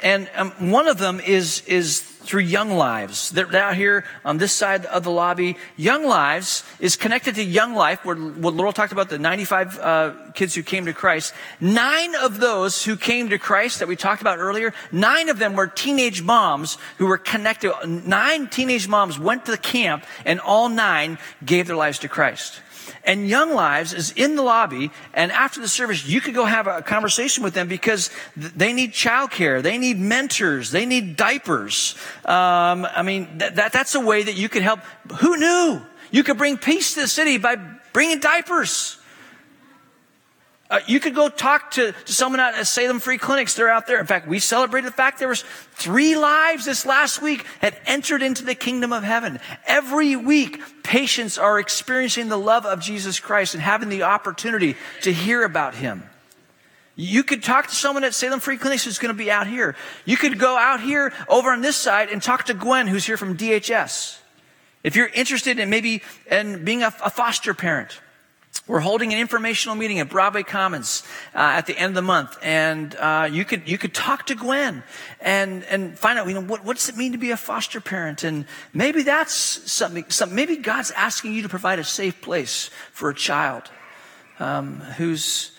And 0.02 0.28
um, 0.34 0.50
one 0.70 0.88
of 0.88 0.98
them 0.98 1.20
is, 1.20 1.62
is 1.66 2.15
through 2.26 2.42
Young 2.42 2.70
Lives. 2.70 3.30
They're 3.30 3.54
out 3.56 3.76
here 3.76 4.04
on 4.24 4.38
this 4.38 4.52
side 4.52 4.84
of 4.86 5.04
the 5.04 5.10
lobby. 5.10 5.56
Young 5.76 6.04
Lives 6.04 6.64
is 6.80 6.96
connected 6.96 7.36
to 7.36 7.42
Young 7.42 7.74
Life, 7.74 8.04
where 8.04 8.16
what 8.16 8.54
Laurel 8.54 8.72
talked 8.72 8.92
about, 8.92 9.08
the 9.08 9.18
95 9.18 9.78
uh, 9.78 10.12
kids 10.34 10.54
who 10.54 10.62
came 10.62 10.86
to 10.86 10.92
Christ. 10.92 11.32
Nine 11.60 12.14
of 12.16 12.40
those 12.40 12.84
who 12.84 12.96
came 12.96 13.30
to 13.30 13.38
Christ 13.38 13.78
that 13.78 13.88
we 13.88 13.96
talked 13.96 14.20
about 14.20 14.38
earlier, 14.38 14.74
nine 14.92 15.28
of 15.28 15.38
them 15.38 15.54
were 15.54 15.66
teenage 15.66 16.22
moms 16.22 16.78
who 16.98 17.06
were 17.06 17.18
connected. 17.18 17.72
Nine 17.86 18.48
teenage 18.48 18.88
moms 18.88 19.18
went 19.18 19.44
to 19.46 19.52
the 19.52 19.58
camp, 19.58 20.04
and 20.24 20.40
all 20.40 20.68
nine 20.68 21.18
gave 21.44 21.66
their 21.66 21.76
lives 21.76 22.00
to 22.00 22.08
Christ. 22.08 22.60
And 23.05 23.29
Young 23.29 23.55
Lives 23.55 23.92
is 23.92 24.12
in 24.12 24.37
the 24.37 24.42
lobby, 24.42 24.90
and 25.14 25.33
after 25.33 25.61
the 25.61 25.68
service, 25.68 26.07
you 26.07 26.20
could 26.20 26.35
go 26.35 26.44
have 26.44 26.66
a 26.66 26.83
conversation 26.83 27.42
with 27.44 27.55
them 27.55 27.68
because 27.68 28.11
they 28.37 28.72
need 28.72 28.92
childcare, 28.92 29.62
they 29.62 29.79
need 29.79 29.99
mentors, 29.99 30.70
they 30.70 30.87
need 30.87 31.16
diapers. 31.16 31.94
Um, 32.25 32.87
I 32.87 33.03
mean, 33.03 33.38
that, 33.38 33.57
that, 33.57 33.72
that's 33.72 33.94
a 33.94 34.01
way 34.01 34.22
that 34.22 34.35
you 34.35 34.49
could 34.49 34.62
help. 34.62 34.81
Who 35.20 35.37
knew? 35.37 35.83
You 36.11 36.22
could 36.22 36.38
bring 36.38 36.57
peace 36.57 36.94
to 36.94 37.01
the 37.01 37.09
city 37.09 37.38
by 37.38 37.57
bringing 37.92 38.20
diapers. 38.20 38.99
Uh, 40.68 40.81
you 40.87 40.98
could 40.98 41.14
go 41.14 41.29
talk 41.29 41.70
to, 41.72 41.92
to 41.92 42.12
someone 42.12 42.40
at 42.40 42.66
Salem 42.66 42.98
Free 42.98 43.18
Clinics. 43.18 43.55
They're 43.55 43.68
out 43.68 43.87
there. 43.87 44.00
In 44.00 44.07
fact, 44.07 44.26
we 44.26 44.40
celebrated 44.40 44.88
the 44.88 44.94
fact 44.94 45.20
there 45.20 45.29
was 45.29 45.44
three 45.74 46.16
lives 46.16 46.64
this 46.64 46.85
last 46.85 47.22
week 47.22 47.46
had 47.61 47.79
entered 47.87 48.20
into 48.20 48.44
the 48.44 48.55
kingdom 48.55 48.92
of 48.92 49.05
heaven. 49.05 49.38
Every 49.66 50.16
week, 50.16 50.61
patients 50.83 51.38
are 51.38 51.61
experiencing 51.61 52.29
the 52.29 52.38
love 52.38 52.66
of 52.66 52.81
Jesus 52.81 53.20
Christ 53.20 53.55
and 53.55 53.62
having 53.62 53.88
the 53.88 54.02
opportunity 54.02 54.76
to 55.02 55.12
hear 55.12 55.44
about 55.44 55.74
him. 55.74 56.02
You 56.96 57.22
could 57.22 57.44
talk 57.44 57.68
to 57.68 57.74
someone 57.74 58.05
at 58.05 58.14
Salem 58.14 58.40
Free 58.40 58.57
Clinics 58.57 58.85
who's 58.85 58.98
going 58.98 59.14
to 59.14 59.18
be 59.18 59.31
out 59.31 59.46
here. 59.46 59.76
You 60.05 60.16
could 60.16 60.38
go 60.38 60.57
out 60.57 60.81
here 60.81 61.12
over 61.29 61.52
on 61.52 61.61
this 61.61 61.76
side 61.76 62.09
and 62.09 62.22
talk 62.22 62.44
to 62.44 62.55
Gwen, 62.55 62.87
who's 62.87 63.07
here 63.07 63.18
from 63.18 63.37
DHS. 63.37 64.18
If 64.83 64.96
you're 64.96 65.09
interested 65.09 65.59
in 65.59 65.68
maybe 65.68 66.02
in 66.31 66.64
being 66.64 66.83
a, 66.83 66.92
a 67.05 67.11
foster 67.11 67.52
parent, 67.52 68.00
we're 68.66 68.80
holding 68.80 69.12
an 69.12 69.18
informational 69.18 69.76
meeting 69.76 69.98
at 69.98 70.08
Broadway 70.08 70.42
Commons 70.42 71.02
uh, 71.34 71.38
at 71.38 71.66
the 71.66 71.76
end 71.76 71.90
of 71.90 71.94
the 71.94 72.02
month, 72.02 72.36
and 72.42 72.94
uh, 72.96 73.28
you 73.30 73.44
could 73.44 73.68
you 73.68 73.78
could 73.78 73.94
talk 73.94 74.26
to 74.26 74.34
Gwen 74.34 74.82
and 75.20 75.64
and 75.64 75.98
find 75.98 76.18
out 76.18 76.28
you 76.28 76.34
know 76.34 76.42
what 76.42 76.76
does 76.76 76.88
it 76.88 76.96
mean 76.96 77.12
to 77.12 77.18
be 77.18 77.30
a 77.30 77.36
foster 77.36 77.80
parent, 77.80 78.24
and 78.24 78.46
maybe 78.72 79.02
that's 79.02 79.34
something. 79.34 80.04
something 80.08 80.34
maybe 80.36 80.56
God's 80.56 80.90
asking 80.92 81.34
you 81.34 81.42
to 81.42 81.48
provide 81.48 81.78
a 81.78 81.84
safe 81.84 82.20
place 82.20 82.70
for 82.92 83.10
a 83.10 83.14
child 83.14 83.70
um, 84.38 84.80
who's 84.98 85.52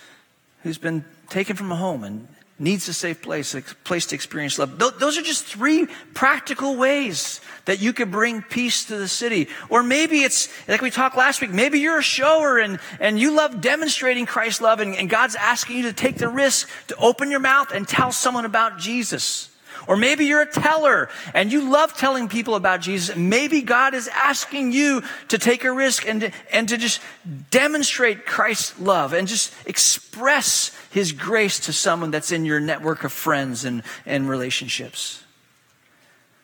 who's 0.64 0.78
been 0.78 1.06
taken 1.30 1.56
from 1.56 1.72
a 1.72 1.76
home 1.76 2.04
and 2.04 2.28
needs 2.60 2.88
a 2.88 2.94
safe 2.94 3.22
place, 3.22 3.54
a 3.54 3.62
place 3.62 4.08
to 4.08 4.16
experience 4.16 4.58
love. 4.58 4.80
Those 4.80 5.18
are 5.18 5.22
just 5.22 5.46
three 5.46 5.88
practical 6.14 6.76
ways 6.76 7.40
that 7.66 7.82
you 7.82 7.94
could 7.94 8.12
bring 8.12 8.42
peace 8.42 8.86
to 8.86 8.98
the 8.98 9.08
city. 9.08 9.48
Or 9.70 9.84
maybe 9.84 10.24
it's, 10.24 10.50
like 10.68 10.82
we 10.82 10.90
talked 10.90 11.18
last 11.18 11.42
week, 11.42 11.52
maybe 11.52 11.80
you're 11.80 12.00
a 12.00 12.04
shower 12.04 12.58
and, 12.58 12.80
and 13.00 13.20
you 13.20 13.36
love 13.36 13.62
demonstrating 13.62 14.26
Christ's 14.26 14.62
love 14.62 14.80
and, 14.80 14.96
and 14.96 15.10
God's 15.10 15.36
asking 15.36 15.78
you 15.78 15.84
to 15.84 15.94
take 15.94 16.18
the 16.18 16.30
risk 16.30 16.68
to 16.88 16.96
open 16.96 17.30
your 17.30 17.40
mouth 17.40 17.72
and 17.72 17.88
tell 17.88 18.12
someone 18.12 18.46
about 18.46 18.80
Jesus. 18.80 19.50
Or 19.88 19.96
maybe 19.96 20.26
you're 20.26 20.42
a 20.42 20.52
teller 20.52 21.10
and 21.34 21.52
you 21.52 21.70
love 21.70 21.94
telling 21.98 22.28
people 22.28 22.56
about 22.56 22.82
Jesus. 22.82 23.16
Maybe 23.16 23.62
God 23.62 23.94
is 23.94 24.10
asking 24.10 24.74
you 24.74 25.02
to 25.30 25.38
take 25.38 25.64
a 25.64 25.72
risk 25.72 26.08
and 26.08 26.22
to, 26.22 26.32
and 26.52 26.68
to 26.70 26.78
just 26.78 27.02
demonstrate 27.50 28.26
Christ's 28.26 28.80
love 28.80 29.14
and 29.14 29.28
just 29.28 29.54
express 29.66 30.78
his 30.92 31.14
grace 31.14 31.60
to 31.62 31.74
someone 31.74 32.12
that's 32.12 32.32
in 32.32 32.44
your 32.44 32.60
network 32.60 33.04
of 33.04 33.14
friends 33.14 33.66
and, 33.66 33.84
and 34.06 34.30
relationships. 34.30 35.24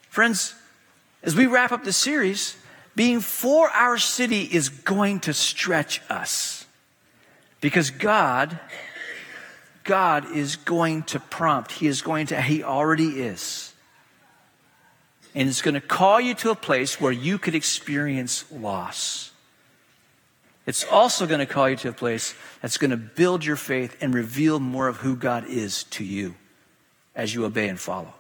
Friends, 0.10 0.56
as 1.21 1.36
we 1.36 1.45
wrap 1.45 1.71
up 1.71 1.84
the 1.84 1.93
series, 1.93 2.56
being 2.95 3.19
for 3.19 3.69
our 3.69 3.97
city 3.97 4.43
is 4.43 4.69
going 4.69 5.19
to 5.21 5.34
stretch 5.34 6.01
us 6.10 6.65
because 7.62 7.89
God 7.89 8.60
God 9.84 10.32
is 10.32 10.56
going 10.56 11.04
to 11.04 11.19
prompt. 11.19 11.72
He 11.72 11.88
is 11.88 12.02
going 12.02 12.28
to, 12.28 12.41
He 12.41 12.63
already 12.63 13.22
is. 13.22 13.74
And 15.36 15.50
it's 15.50 15.62
going 15.62 15.74
to 15.74 15.82
call 15.82 16.22
you 16.22 16.36
to 16.36 16.52
a 16.52 16.56
place 16.56 17.02
where 17.02 17.12
you 17.12 17.38
could 17.38 17.56
experience 17.56 18.46
loss. 18.52 19.32
It's 20.65 20.86
also 20.86 21.26
going 21.26 21.39
to 21.39 21.46
call 21.46 21.69
you 21.69 21.76
to 21.78 21.89
a 21.89 21.93
place 21.93 22.36
that's 22.62 22.78
going 22.78 22.91
to 22.91 22.98
build 22.98 23.43
your 23.43 23.56
faith 23.56 23.98
and 24.00 24.13
reveal 24.13 24.60
more 24.60 24.88
of 24.88 24.98
who 24.98 25.15
God 25.15 25.46
is 25.48 25.84
to 25.86 26.06
you 26.06 26.36
as 27.15 27.34
you 27.34 27.46
obey 27.46 27.67
and 27.67 27.80
follow. 27.80 28.13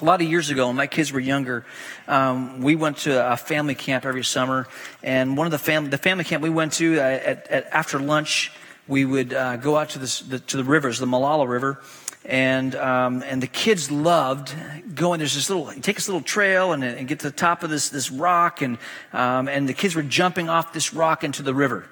A 0.00 0.04
lot 0.04 0.20
of 0.20 0.28
years 0.28 0.50
ago, 0.50 0.66
when 0.66 0.76
my 0.76 0.86
kids 0.86 1.10
were 1.10 1.20
younger, 1.20 1.64
um, 2.06 2.60
we 2.60 2.76
went 2.76 2.98
to 2.98 3.32
a 3.32 3.36
family 3.36 3.74
camp 3.74 4.04
every 4.04 4.24
summer. 4.24 4.68
And 5.02 5.38
one 5.38 5.46
of 5.46 5.52
the 5.52 5.58
family, 5.58 5.88
the 5.88 5.96
family 5.96 6.24
camp 6.24 6.42
we 6.42 6.50
went 6.50 6.74
to 6.74 6.98
uh, 6.98 7.02
at, 7.02 7.46
at, 7.48 7.66
after 7.72 7.98
lunch, 7.98 8.52
we 8.88 9.04
would 9.04 9.32
uh, 9.32 9.56
go 9.56 9.76
out 9.76 9.90
to, 9.90 9.98
this, 9.98 10.20
the, 10.20 10.38
to 10.38 10.56
the 10.56 10.64
rivers, 10.64 10.98
the 10.98 11.06
Molalla 11.06 11.46
River, 11.46 11.80
and 12.24 12.74
um, 12.74 13.22
and 13.22 13.40
the 13.40 13.46
kids 13.46 13.90
loved 13.90 14.52
going. 14.94 15.18
There's 15.18 15.34
this 15.34 15.48
little, 15.48 15.66
take 15.80 15.96
this 15.96 16.08
little 16.08 16.22
trail 16.22 16.72
and, 16.72 16.82
and 16.82 17.06
get 17.06 17.20
to 17.20 17.30
the 17.30 17.36
top 17.36 17.62
of 17.62 17.70
this 17.70 17.88
this 17.88 18.10
rock, 18.10 18.62
and 18.62 18.78
um, 19.12 19.48
and 19.48 19.68
the 19.68 19.74
kids 19.74 19.94
were 19.94 20.02
jumping 20.02 20.48
off 20.48 20.72
this 20.72 20.92
rock 20.92 21.22
into 21.22 21.42
the 21.42 21.54
river. 21.54 21.88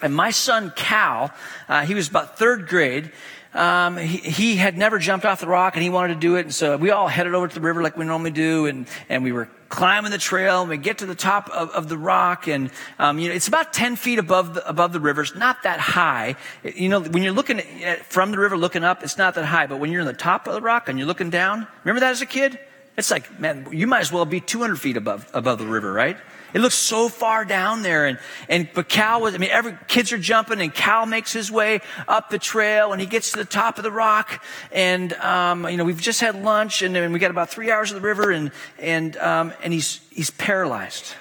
And 0.00 0.14
my 0.14 0.30
son 0.30 0.72
Cal, 0.76 1.32
uh, 1.68 1.86
he 1.86 1.94
was 1.94 2.08
about 2.08 2.38
third 2.38 2.68
grade. 2.68 3.10
Um, 3.54 3.96
he, 3.96 4.18
he, 4.18 4.56
had 4.56 4.76
never 4.76 4.98
jumped 4.98 5.24
off 5.24 5.40
the 5.40 5.46
rock 5.46 5.74
and 5.74 5.82
he 5.82 5.88
wanted 5.88 6.14
to 6.14 6.20
do 6.20 6.34
it. 6.34 6.40
And 6.40 6.52
so 6.52 6.76
we 6.76 6.90
all 6.90 7.06
headed 7.06 7.34
over 7.34 7.46
to 7.46 7.54
the 7.54 7.60
river 7.60 7.82
like 7.82 7.96
we 7.96 8.04
normally 8.04 8.32
do. 8.32 8.66
And, 8.66 8.88
and 9.08 9.22
we 9.22 9.30
were 9.30 9.48
climbing 9.74 10.12
the 10.12 10.18
trail 10.18 10.60
and 10.60 10.70
we 10.70 10.76
get 10.76 10.98
to 10.98 11.06
the 11.06 11.16
top 11.16 11.50
of, 11.50 11.70
of 11.70 11.88
the 11.88 11.98
rock 11.98 12.46
and 12.46 12.70
um, 13.00 13.18
you 13.18 13.28
know 13.28 13.34
it's 13.34 13.48
about 13.48 13.72
10 13.72 13.96
feet 13.96 14.20
above 14.20 14.54
the, 14.54 14.68
above 14.68 14.92
the 14.92 15.00
river. 15.00 15.22
It's 15.22 15.34
not 15.34 15.64
that 15.64 15.80
high. 15.80 16.36
You 16.62 16.88
know 16.88 17.00
when 17.00 17.22
you're 17.24 17.32
looking 17.32 17.60
at, 17.82 18.06
from 18.06 18.30
the 18.30 18.38
river 18.38 18.56
looking 18.56 18.84
up 18.84 19.02
it's 19.02 19.18
not 19.18 19.34
that 19.34 19.44
high 19.44 19.66
but 19.66 19.80
when 19.80 19.90
you're 19.90 20.02
in 20.02 20.06
the 20.06 20.12
top 20.12 20.46
of 20.46 20.54
the 20.54 20.60
rock 20.60 20.88
and 20.88 20.98
you're 20.98 21.08
looking 21.08 21.30
down 21.30 21.66
remember 21.82 22.00
that 22.00 22.12
as 22.12 22.22
a 22.22 22.26
kid? 22.26 22.58
It's 22.96 23.10
like, 23.10 23.40
man, 23.40 23.66
you 23.72 23.88
might 23.88 24.00
as 24.00 24.12
well 24.12 24.24
be 24.24 24.40
200 24.40 24.76
feet 24.76 24.96
above, 24.96 25.28
above 25.34 25.58
the 25.58 25.66
river, 25.66 25.92
right? 25.92 26.16
It 26.54 26.60
looks 26.60 26.76
so 26.76 27.08
far 27.08 27.44
down 27.44 27.82
there. 27.82 28.06
And, 28.06 28.18
and, 28.48 28.68
but 28.72 28.88
Cal 28.88 29.20
was, 29.20 29.34
I 29.34 29.38
mean, 29.38 29.50
every, 29.50 29.76
kids 29.88 30.12
are 30.12 30.18
jumping 30.18 30.60
and 30.60 30.72
Cal 30.72 31.04
makes 31.04 31.32
his 31.32 31.50
way 31.50 31.80
up 32.06 32.30
the 32.30 32.38
trail 32.38 32.92
and 32.92 33.00
he 33.00 33.08
gets 33.08 33.32
to 33.32 33.38
the 33.38 33.44
top 33.44 33.76
of 33.76 33.82
the 33.82 33.90
rock. 33.90 34.42
And, 34.70 35.12
um, 35.14 35.68
you 35.68 35.76
know, 35.76 35.84
we've 35.84 36.00
just 36.00 36.20
had 36.20 36.40
lunch 36.42 36.82
and, 36.82 36.96
and 36.96 37.12
we 37.12 37.18
got 37.18 37.32
about 37.32 37.50
three 37.50 37.72
hours 37.72 37.90
of 37.90 38.00
the 38.00 38.06
river 38.06 38.30
and, 38.30 38.52
and, 38.78 39.16
um, 39.16 39.52
and 39.64 39.72
he's, 39.72 40.00
he's 40.10 40.30
paralyzed. 40.30 41.16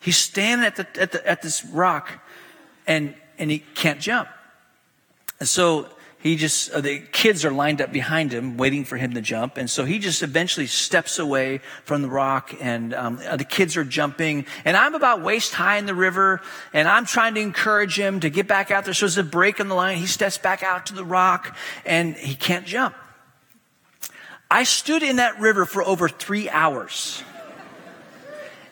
He's 0.00 0.16
standing 0.16 0.66
at 0.66 0.74
the, 0.74 1.00
at 1.00 1.12
the, 1.12 1.26
at 1.26 1.42
this 1.42 1.64
rock 1.64 2.12
and, 2.84 3.14
and 3.38 3.48
he 3.48 3.60
can't 3.60 4.00
jump. 4.00 4.28
And 5.38 5.48
so 5.48 5.88
he 6.18 6.34
just, 6.36 6.70
uh, 6.70 6.80
the 6.80 7.00
kids 7.12 7.44
are 7.44 7.52
lined 7.52 7.80
up 7.80 7.92
behind 7.92 8.32
him, 8.32 8.56
waiting 8.56 8.84
for 8.84 8.96
him 8.96 9.14
to 9.14 9.20
jump. 9.20 9.58
And 9.58 9.70
so 9.70 9.84
he 9.84 9.98
just 9.98 10.22
eventually 10.22 10.66
steps 10.66 11.18
away 11.18 11.60
from 11.84 12.02
the 12.02 12.08
rock, 12.08 12.54
and 12.60 12.94
um, 12.94 13.20
uh, 13.24 13.36
the 13.36 13.44
kids 13.44 13.76
are 13.76 13.84
jumping. 13.84 14.46
And 14.64 14.76
I'm 14.76 14.94
about 14.94 15.22
waist 15.22 15.52
high 15.52 15.76
in 15.76 15.86
the 15.86 15.94
river, 15.94 16.40
and 16.72 16.88
I'm 16.88 17.04
trying 17.04 17.34
to 17.34 17.40
encourage 17.40 17.98
him 17.98 18.20
to 18.20 18.30
get 18.30 18.48
back 18.48 18.70
out 18.70 18.84
there. 18.84 18.94
So 18.94 19.06
there's 19.06 19.18
a 19.18 19.22
break 19.22 19.60
in 19.60 19.68
the 19.68 19.74
line. 19.74 19.98
He 19.98 20.06
steps 20.06 20.38
back 20.38 20.62
out 20.62 20.86
to 20.86 20.94
the 20.94 21.04
rock, 21.04 21.56
and 21.84 22.16
he 22.16 22.34
can't 22.34 22.66
jump. 22.66 22.94
I 24.50 24.64
stood 24.64 25.02
in 25.02 25.16
that 25.16 25.38
river 25.38 25.64
for 25.66 25.82
over 25.82 26.08
three 26.08 26.48
hours. 26.48 27.22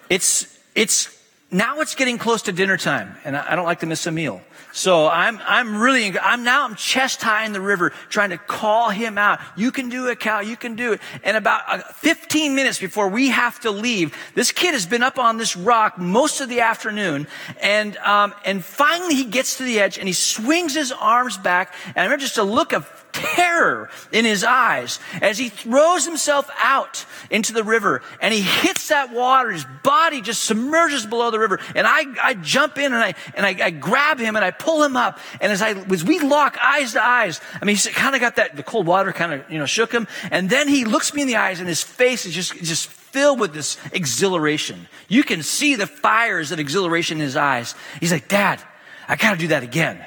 It's, 0.08 0.58
it's, 0.74 1.16
now 1.50 1.80
it's 1.80 1.94
getting 1.94 2.18
close 2.18 2.42
to 2.42 2.52
dinner 2.52 2.76
time, 2.76 3.16
and 3.24 3.36
I 3.36 3.54
don't 3.54 3.64
like 3.64 3.80
to 3.80 3.86
miss 3.86 4.06
a 4.06 4.10
meal. 4.10 4.40
So 4.74 5.06
I'm, 5.06 5.40
I'm 5.46 5.80
really, 5.80 6.18
I'm 6.18 6.42
now, 6.42 6.64
I'm 6.64 6.74
chest 6.74 7.22
high 7.22 7.46
in 7.46 7.52
the 7.52 7.60
river 7.60 7.92
trying 8.08 8.30
to 8.30 8.38
call 8.38 8.90
him 8.90 9.16
out. 9.16 9.38
You 9.54 9.70
can 9.70 9.88
do 9.88 10.08
it, 10.08 10.18
Cal. 10.18 10.42
You 10.42 10.56
can 10.56 10.74
do 10.74 10.94
it. 10.94 11.00
And 11.22 11.36
about 11.36 11.62
uh, 11.68 11.78
15 11.92 12.56
minutes 12.56 12.80
before 12.80 13.06
we 13.06 13.28
have 13.28 13.60
to 13.60 13.70
leave, 13.70 14.16
this 14.34 14.50
kid 14.50 14.72
has 14.72 14.84
been 14.84 15.04
up 15.04 15.16
on 15.16 15.36
this 15.36 15.56
rock 15.56 15.96
most 15.96 16.40
of 16.40 16.48
the 16.48 16.58
afternoon. 16.58 17.28
And, 17.62 17.96
um, 17.98 18.34
and 18.44 18.64
finally 18.64 19.14
he 19.14 19.26
gets 19.26 19.58
to 19.58 19.62
the 19.62 19.78
edge 19.78 19.96
and 19.96 20.08
he 20.08 20.12
swings 20.12 20.74
his 20.74 20.90
arms 20.90 21.38
back. 21.38 21.72
And 21.86 21.98
I 21.98 22.02
remember 22.02 22.22
just 22.22 22.38
a 22.38 22.42
look 22.42 22.72
of 22.72 23.03
terror 23.14 23.88
in 24.12 24.24
his 24.24 24.44
eyes 24.44 24.98
as 25.22 25.38
he 25.38 25.48
throws 25.48 26.04
himself 26.04 26.50
out 26.58 27.06
into 27.30 27.52
the 27.52 27.64
river 27.64 28.02
and 28.20 28.34
he 28.34 28.42
hits 28.42 28.88
that 28.88 29.12
water. 29.12 29.52
His 29.52 29.64
body 29.82 30.20
just 30.20 30.42
submerges 30.44 31.06
below 31.06 31.30
the 31.30 31.38
river. 31.38 31.60
And 31.74 31.86
I, 31.86 32.04
I 32.22 32.34
jump 32.34 32.76
in 32.76 32.92
and 32.92 33.02
I, 33.02 33.14
and 33.34 33.46
I, 33.46 33.66
I 33.66 33.70
grab 33.70 34.18
him 34.18 34.36
and 34.36 34.44
I 34.44 34.50
pull 34.50 34.82
him 34.82 34.96
up. 34.96 35.18
And 35.40 35.52
as 35.52 35.62
I, 35.62 35.70
as 35.70 36.04
we 36.04 36.18
lock 36.18 36.58
eyes 36.62 36.92
to 36.92 37.02
eyes, 37.02 37.40
I 37.60 37.64
mean, 37.64 37.76
he's 37.76 37.86
kind 37.86 38.14
of 38.14 38.20
got 38.20 38.36
that, 38.36 38.56
the 38.56 38.62
cold 38.62 38.86
water 38.86 39.12
kind 39.12 39.32
of, 39.32 39.50
you 39.50 39.58
know, 39.58 39.66
shook 39.66 39.92
him. 39.92 40.08
And 40.30 40.50
then 40.50 40.68
he 40.68 40.84
looks 40.84 41.14
me 41.14 41.22
in 41.22 41.28
the 41.28 41.36
eyes 41.36 41.60
and 41.60 41.68
his 41.68 41.82
face 41.82 42.26
is 42.26 42.34
just, 42.34 42.54
just 42.56 42.88
filled 42.88 43.38
with 43.38 43.54
this 43.54 43.78
exhilaration. 43.92 44.88
You 45.08 45.22
can 45.22 45.42
see 45.42 45.76
the 45.76 45.86
fires 45.86 46.50
of 46.50 46.58
exhilaration 46.58 47.18
in 47.18 47.24
his 47.24 47.36
eyes. 47.36 47.76
He's 48.00 48.10
like, 48.10 48.28
Dad, 48.28 48.60
I 49.06 49.16
gotta 49.16 49.36
do 49.36 49.48
that 49.48 49.62
again. 49.62 50.04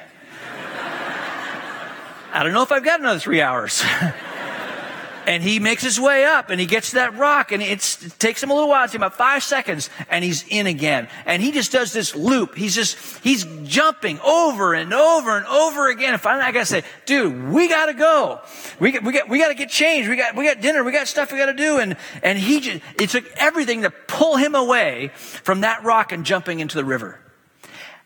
I 2.38 2.44
don't 2.44 2.52
know 2.52 2.62
if 2.62 2.70
I've 2.70 2.84
got 2.84 3.00
another 3.00 3.18
three 3.18 3.42
hours. 3.42 3.82
and 5.26 5.42
he 5.42 5.58
makes 5.58 5.82
his 5.82 5.98
way 5.98 6.24
up 6.24 6.50
and 6.50 6.60
he 6.60 6.66
gets 6.66 6.90
to 6.90 6.94
that 6.94 7.16
rock 7.16 7.50
and 7.50 7.60
it 7.60 7.80
takes 8.20 8.40
him 8.40 8.50
a 8.50 8.54
little 8.54 8.68
while, 8.68 8.84
it's 8.84 8.94
about 8.94 9.16
five 9.16 9.42
seconds 9.42 9.90
and 10.08 10.24
he's 10.24 10.46
in 10.46 10.68
again. 10.68 11.08
And 11.26 11.42
he 11.42 11.50
just 11.50 11.72
does 11.72 11.92
this 11.92 12.14
loop. 12.14 12.54
He's 12.54 12.76
just, 12.76 12.96
he's 13.24 13.44
jumping 13.64 14.20
over 14.20 14.72
and 14.72 14.94
over 14.94 15.36
and 15.36 15.46
over 15.46 15.88
again. 15.88 16.12
And 16.12 16.22
finally 16.22 16.44
I 16.44 16.52
gotta 16.52 16.64
say, 16.64 16.84
dude, 17.06 17.48
we 17.48 17.68
gotta 17.68 17.92
go. 17.92 18.40
We 18.78 18.92
got, 18.92 19.02
we 19.02 19.12
got, 19.12 19.28
we 19.28 19.40
gotta 19.40 19.54
get 19.54 19.68
changed. 19.68 20.08
We 20.08 20.14
got, 20.14 20.36
we 20.36 20.44
got 20.44 20.60
dinner. 20.60 20.84
We 20.84 20.92
got 20.92 21.08
stuff 21.08 21.32
we 21.32 21.38
gotta 21.38 21.54
do. 21.54 21.80
And, 21.80 21.96
and 22.22 22.38
he 22.38 22.60
just, 22.60 22.84
it 23.00 23.10
took 23.10 23.24
everything 23.34 23.82
to 23.82 23.90
pull 23.90 24.36
him 24.36 24.54
away 24.54 25.10
from 25.16 25.62
that 25.62 25.82
rock 25.82 26.12
and 26.12 26.24
jumping 26.24 26.60
into 26.60 26.76
the 26.76 26.84
river. 26.84 27.18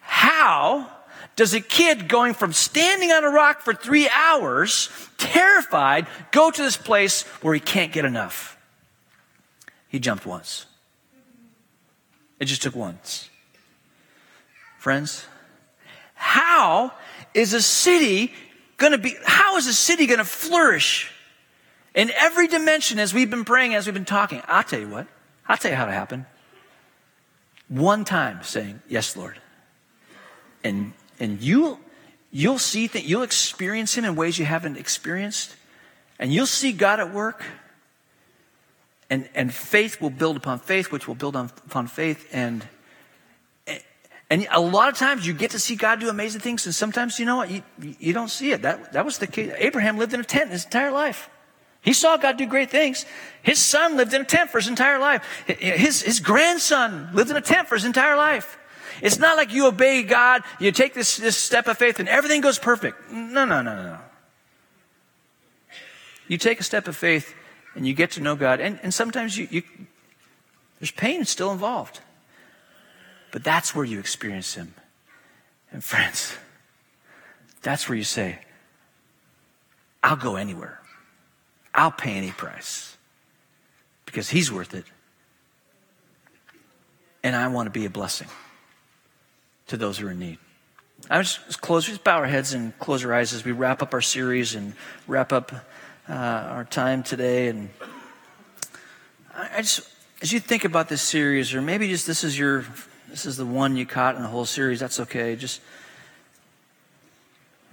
How 0.01 0.91
does 1.37 1.55
a 1.55 1.61
kid 1.61 2.09
going 2.09 2.35
from 2.35 2.53
standing 2.53 3.11
on 3.11 3.25
a 3.25 3.31
rock 3.31 3.61
for 3.61 3.73
three 3.73 4.09
hours, 4.09 4.91
terrified, 5.19 6.07
go 6.31 6.51
to 6.51 6.63
this 6.63 6.77
place 6.77 7.23
where 7.41 7.55
he 7.55 7.61
can't 7.61 7.93
get 7.93 8.05
enough? 8.05 8.57
He 9.89 9.99
jumped 9.99 10.27
once. 10.27 10.67
It 12.39 12.47
just 12.47 12.63
took 12.63 12.75
once. 12.75 13.31
Friends, 14.79 15.25
how 16.15 16.93
is 17.35 17.55
a 17.55 17.63
city 17.63 18.33
going 18.79 18.93
to 18.93 18.99
be, 18.99 19.15
how 19.25 19.57
is 19.57 19.67
a 19.67 19.73
city 19.73 20.07
going 20.07 20.19
to 20.19 20.25
flourish 20.25 21.13
in 21.95 22.11
every 22.17 22.49
dimension 22.49 22.99
as 22.99 23.15
we've 23.15 23.31
been 23.31 23.45
praying, 23.45 23.75
as 23.75 23.87
we've 23.87 23.95
been 23.95 24.05
talking? 24.05 24.43
I'll 24.49 24.65
tell 24.65 24.81
you 24.81 24.89
what. 24.89 25.07
I'll 25.49 25.57
tell 25.57 25.71
you 25.71 25.77
how 25.77 25.87
to 25.87 25.93
happen. 25.93 26.27
One 27.69 28.05
time 28.05 28.43
saying, 28.43 28.83
Yes, 28.89 29.17
Lord. 29.17 29.41
And 30.65 30.93
and 31.23 31.41
you'll, 31.41 31.79
you'll 32.33 32.59
see 32.59 32.89
that 32.89 33.05
you'll 33.05 33.23
experience 33.23 33.95
Him 33.95 34.05
in 34.05 34.17
ways 34.17 34.41
you 34.41 34.45
haven't 34.45 34.77
experienced, 34.77 35.55
and 36.19 36.33
you'll 36.33 36.47
see 36.47 36.73
God 36.73 36.99
at 36.99 37.15
work. 37.15 37.45
And, 39.09 39.29
and 39.35 39.55
faith 39.55 40.01
will 40.01 40.11
build 40.11 40.37
upon 40.37 40.59
faith, 40.59 40.91
which 40.91 41.07
will 41.07 41.15
build 41.15 41.37
on, 41.37 41.51
upon 41.67 41.87
faith. 41.87 42.29
And, 42.33 42.67
and 44.31 44.49
a 44.51 44.61
lot 44.61 44.89
of 44.89 44.97
times 44.97 45.25
you 45.25 45.33
get 45.33 45.53
to 45.53 45.61
see 45.61 45.77
God 45.77 46.01
do 46.01 46.09
amazing 46.09 46.41
things, 46.41 46.67
and 46.67 46.75
sometimes, 46.75 47.21
you 47.21 47.27
know 47.27 47.37
what, 47.37 47.51
you, 47.51 47.63
you 48.01 48.13
don't 48.13 48.31
see 48.31 48.51
it. 48.51 48.63
That, 48.63 48.93
that 48.93 49.05
was 49.05 49.19
the 49.19 49.29
case. 49.29 49.53
Abraham 49.59 49.99
lived 49.99 50.15
in 50.15 50.21
a 50.21 50.25
tent 50.25 50.51
his 50.51 50.65
entire 50.65 50.91
life. 50.91 51.31
He 51.83 51.93
saw 51.93 52.17
God 52.17 52.37
do 52.37 52.47
great 52.47 52.71
things. 52.71 53.07
His 53.43 53.61
son 53.61 53.97
lived 53.97 54.13
in 54.13 54.23
a 54.23 54.25
tent 54.25 54.51
for 54.51 54.59
his 54.59 54.67
entire 54.67 54.99
life. 54.99 55.25
His, 55.47 56.03
his 56.03 56.19
grandson 56.19 57.11
lived 57.13 57.31
in 57.31 57.37
a 57.37 57.41
tent 57.41 57.69
for 57.69 57.77
his 57.77 57.85
entire 57.85 58.17
life. 58.17 58.59
It's 59.03 59.19
not 59.19 59.37
like 59.37 59.53
you 59.53 59.67
obey 59.67 60.05
God, 60.05 60.43
you 60.61 60.71
take 60.71 60.95
this, 60.95 61.17
this 61.17 61.37
step 61.37 61.67
of 61.67 61.77
faith 61.77 61.99
and 61.99 62.09
everything 62.09 62.41
goes 62.41 62.59
perfect. 62.59 63.11
No, 63.11 63.45
no, 63.45 63.61
no, 63.61 63.75
no. 63.75 63.99
You 66.29 66.39
take 66.39 66.61
a 66.61 66.63
step 66.63 66.87
of 66.87 66.97
faith 66.97 67.35
and 67.75 67.85
you 67.85 67.95
get 67.95 68.13
to 68.13 68.21
know 68.21 68.37
God, 68.37 68.61
and, 68.61 68.79
and 68.83 68.95
sometimes 68.95 69.37
you, 69.37 69.49
you, 69.51 69.63
there's 70.79 70.93
pain 70.93 71.25
still 71.25 71.51
involved. 71.51 72.01
But 73.33 73.43
that's 73.43 73.75
where 73.75 73.85
you 73.85 73.99
experience 73.99 74.55
Him. 74.55 74.75
And 75.73 75.83
friends, 75.83 76.37
that's 77.63 77.89
where 77.89 77.97
you 77.97 78.05
say, 78.05 78.39
I'll 80.03 80.17
go 80.17 80.37
anywhere. 80.37 80.81
I'll 81.75 81.91
pay 81.91 82.13
any 82.13 82.31
price 82.31 82.97
because 84.05 84.29
He's 84.29 84.53
worth 84.53 84.75
it. 84.75 84.85
And 87.25 87.35
I 87.35 87.49
want 87.49 87.67
to 87.67 87.71
be 87.71 87.87
a 87.87 87.91
blessing 87.91 88.29
to 89.73 89.79
those 89.79 89.97
who 89.97 90.07
are 90.07 90.11
in 90.11 90.19
need. 90.19 90.39
I 91.09 91.23
just 91.23 91.63
close, 91.63 91.87
just 91.87 92.05
bow 92.05 92.19
our 92.19 92.27
heads 92.27 92.53
and 92.53 92.79
close 92.79 93.07
our 93.07 93.15
eyes 93.15 93.33
as 93.33 93.43
we 93.43 93.53
wrap 93.53 93.81
up 93.81 93.95
our 93.95 94.03
series 94.03 94.55
and 94.55 94.75
wrap 95.09 95.33
up 95.33 95.51
uh, 96.09 96.13
our 96.13 96.65
time 96.65 97.03
today. 97.03 97.49
And 97.49 97.71
I 99.35 99.63
just, 99.63 99.89
as 100.21 100.31
you 100.31 100.41
think 100.41 100.67
about 100.67 100.91
this 100.91 101.01
series, 101.01 101.55
or 101.55 101.63
maybe 101.63 101.89
just 101.89 102.07
this 102.07 102.23
is 102.23 102.39
your, 102.39 102.67
this 103.09 103.25
is 103.25 103.39
the 103.39 103.47
one 103.47 103.75
you 103.77 103.87
caught 103.87 104.15
in 104.17 104.23
the 104.23 104.29
whole 104.29 104.45
series. 104.45 104.79
That's 104.79 105.01
okay. 105.01 105.37
Just 105.37 105.63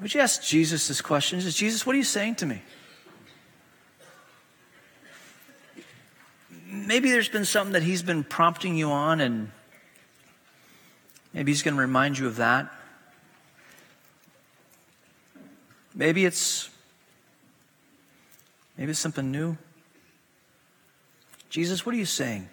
would 0.02 0.14
you 0.14 0.22
ask 0.22 0.42
Jesus 0.42 0.88
this 0.88 1.02
question? 1.02 1.42
Just 1.42 1.58
Jesus, 1.58 1.86
what 1.86 1.96
are 1.96 1.98
you 1.98 2.06
saying 2.06 2.36
to 2.36 2.46
me? 2.46 2.62
Maybe 6.66 7.12
there's 7.12 7.28
been 7.28 7.44
something 7.44 7.74
that 7.74 7.84
He's 7.84 8.04
been 8.04 8.24
prompting 8.24 8.78
you 8.78 8.90
on, 8.90 9.20
and 9.20 9.52
Maybe 11.34 11.52
he's 11.52 11.62
going 11.62 11.76
to 11.76 11.82
remind 11.82 12.18
you 12.18 12.28
of 12.28 12.38
that. 12.38 12.74
Maybe 15.94 16.26
it's 16.26 16.70
maybe 18.78 18.92
it's 18.92 19.00
something 19.00 19.32
new. 19.32 19.58
Jesus, 21.50 21.86
what 21.86 21.96
are 21.96 21.98
you 21.98 22.06
saying? 22.06 22.48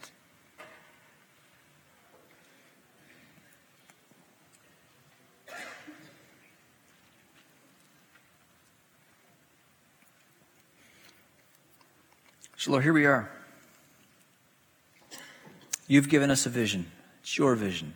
So, 12.56 12.72
Lord, 12.72 12.82
here 12.82 12.92
we 12.92 13.06
are. 13.06 13.30
You've 15.86 16.08
given 16.08 16.32
us 16.32 16.46
a 16.46 16.48
vision. 16.48 16.90
It's 17.20 17.38
your 17.38 17.54
vision. 17.54 17.94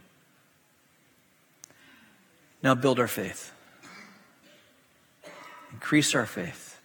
Now 2.63 2.75
build 2.75 3.01
our 3.01 3.09
faith. 3.09 3.53
Increase 5.73 6.15
our 6.15 6.27
faith. 6.27 6.81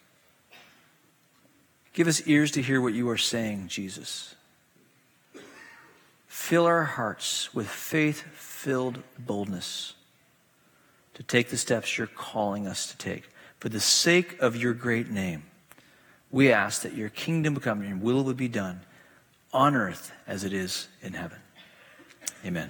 Give 1.94 2.08
us 2.08 2.28
ears 2.28 2.52
to 2.52 2.62
hear 2.62 2.82
what 2.82 2.94
you 2.94 3.10
are 3.10 3.18
saying, 3.18 3.68
Jesus. 3.70 4.36
Fill 6.28 6.66
our 6.66 6.84
hearts 6.84 7.54
with 7.54 7.68
faith 7.68 8.24
filled 8.34 9.00
boldness 9.18 9.94
to 11.14 11.24
take 11.24 11.50
the 11.50 11.58
steps 11.58 11.98
you're 11.98 12.08
calling 12.08 12.68
us 12.68 12.92
to 12.92 12.98
take 12.98 13.30
for 13.60 13.70
the 13.70 13.80
sake 13.80 14.40
of 14.42 14.56
your 14.56 14.74
great 14.74 15.10
name. 15.10 15.44
We 16.30 16.52
ask 16.52 16.82
that 16.82 16.94
your 16.94 17.10
kingdom 17.10 17.56
come, 17.58 17.80
and 17.80 17.90
your 17.90 17.98
will 17.98 18.24
would 18.26 18.38
be 18.38 18.50
done 18.50 18.82
on 19.54 19.76
earth 19.76 20.12
as 20.28 20.44
it 20.44 20.52
is 20.52 20.90
in 21.02 21.14
heaven. 21.14 21.40
Amen. 22.46 22.70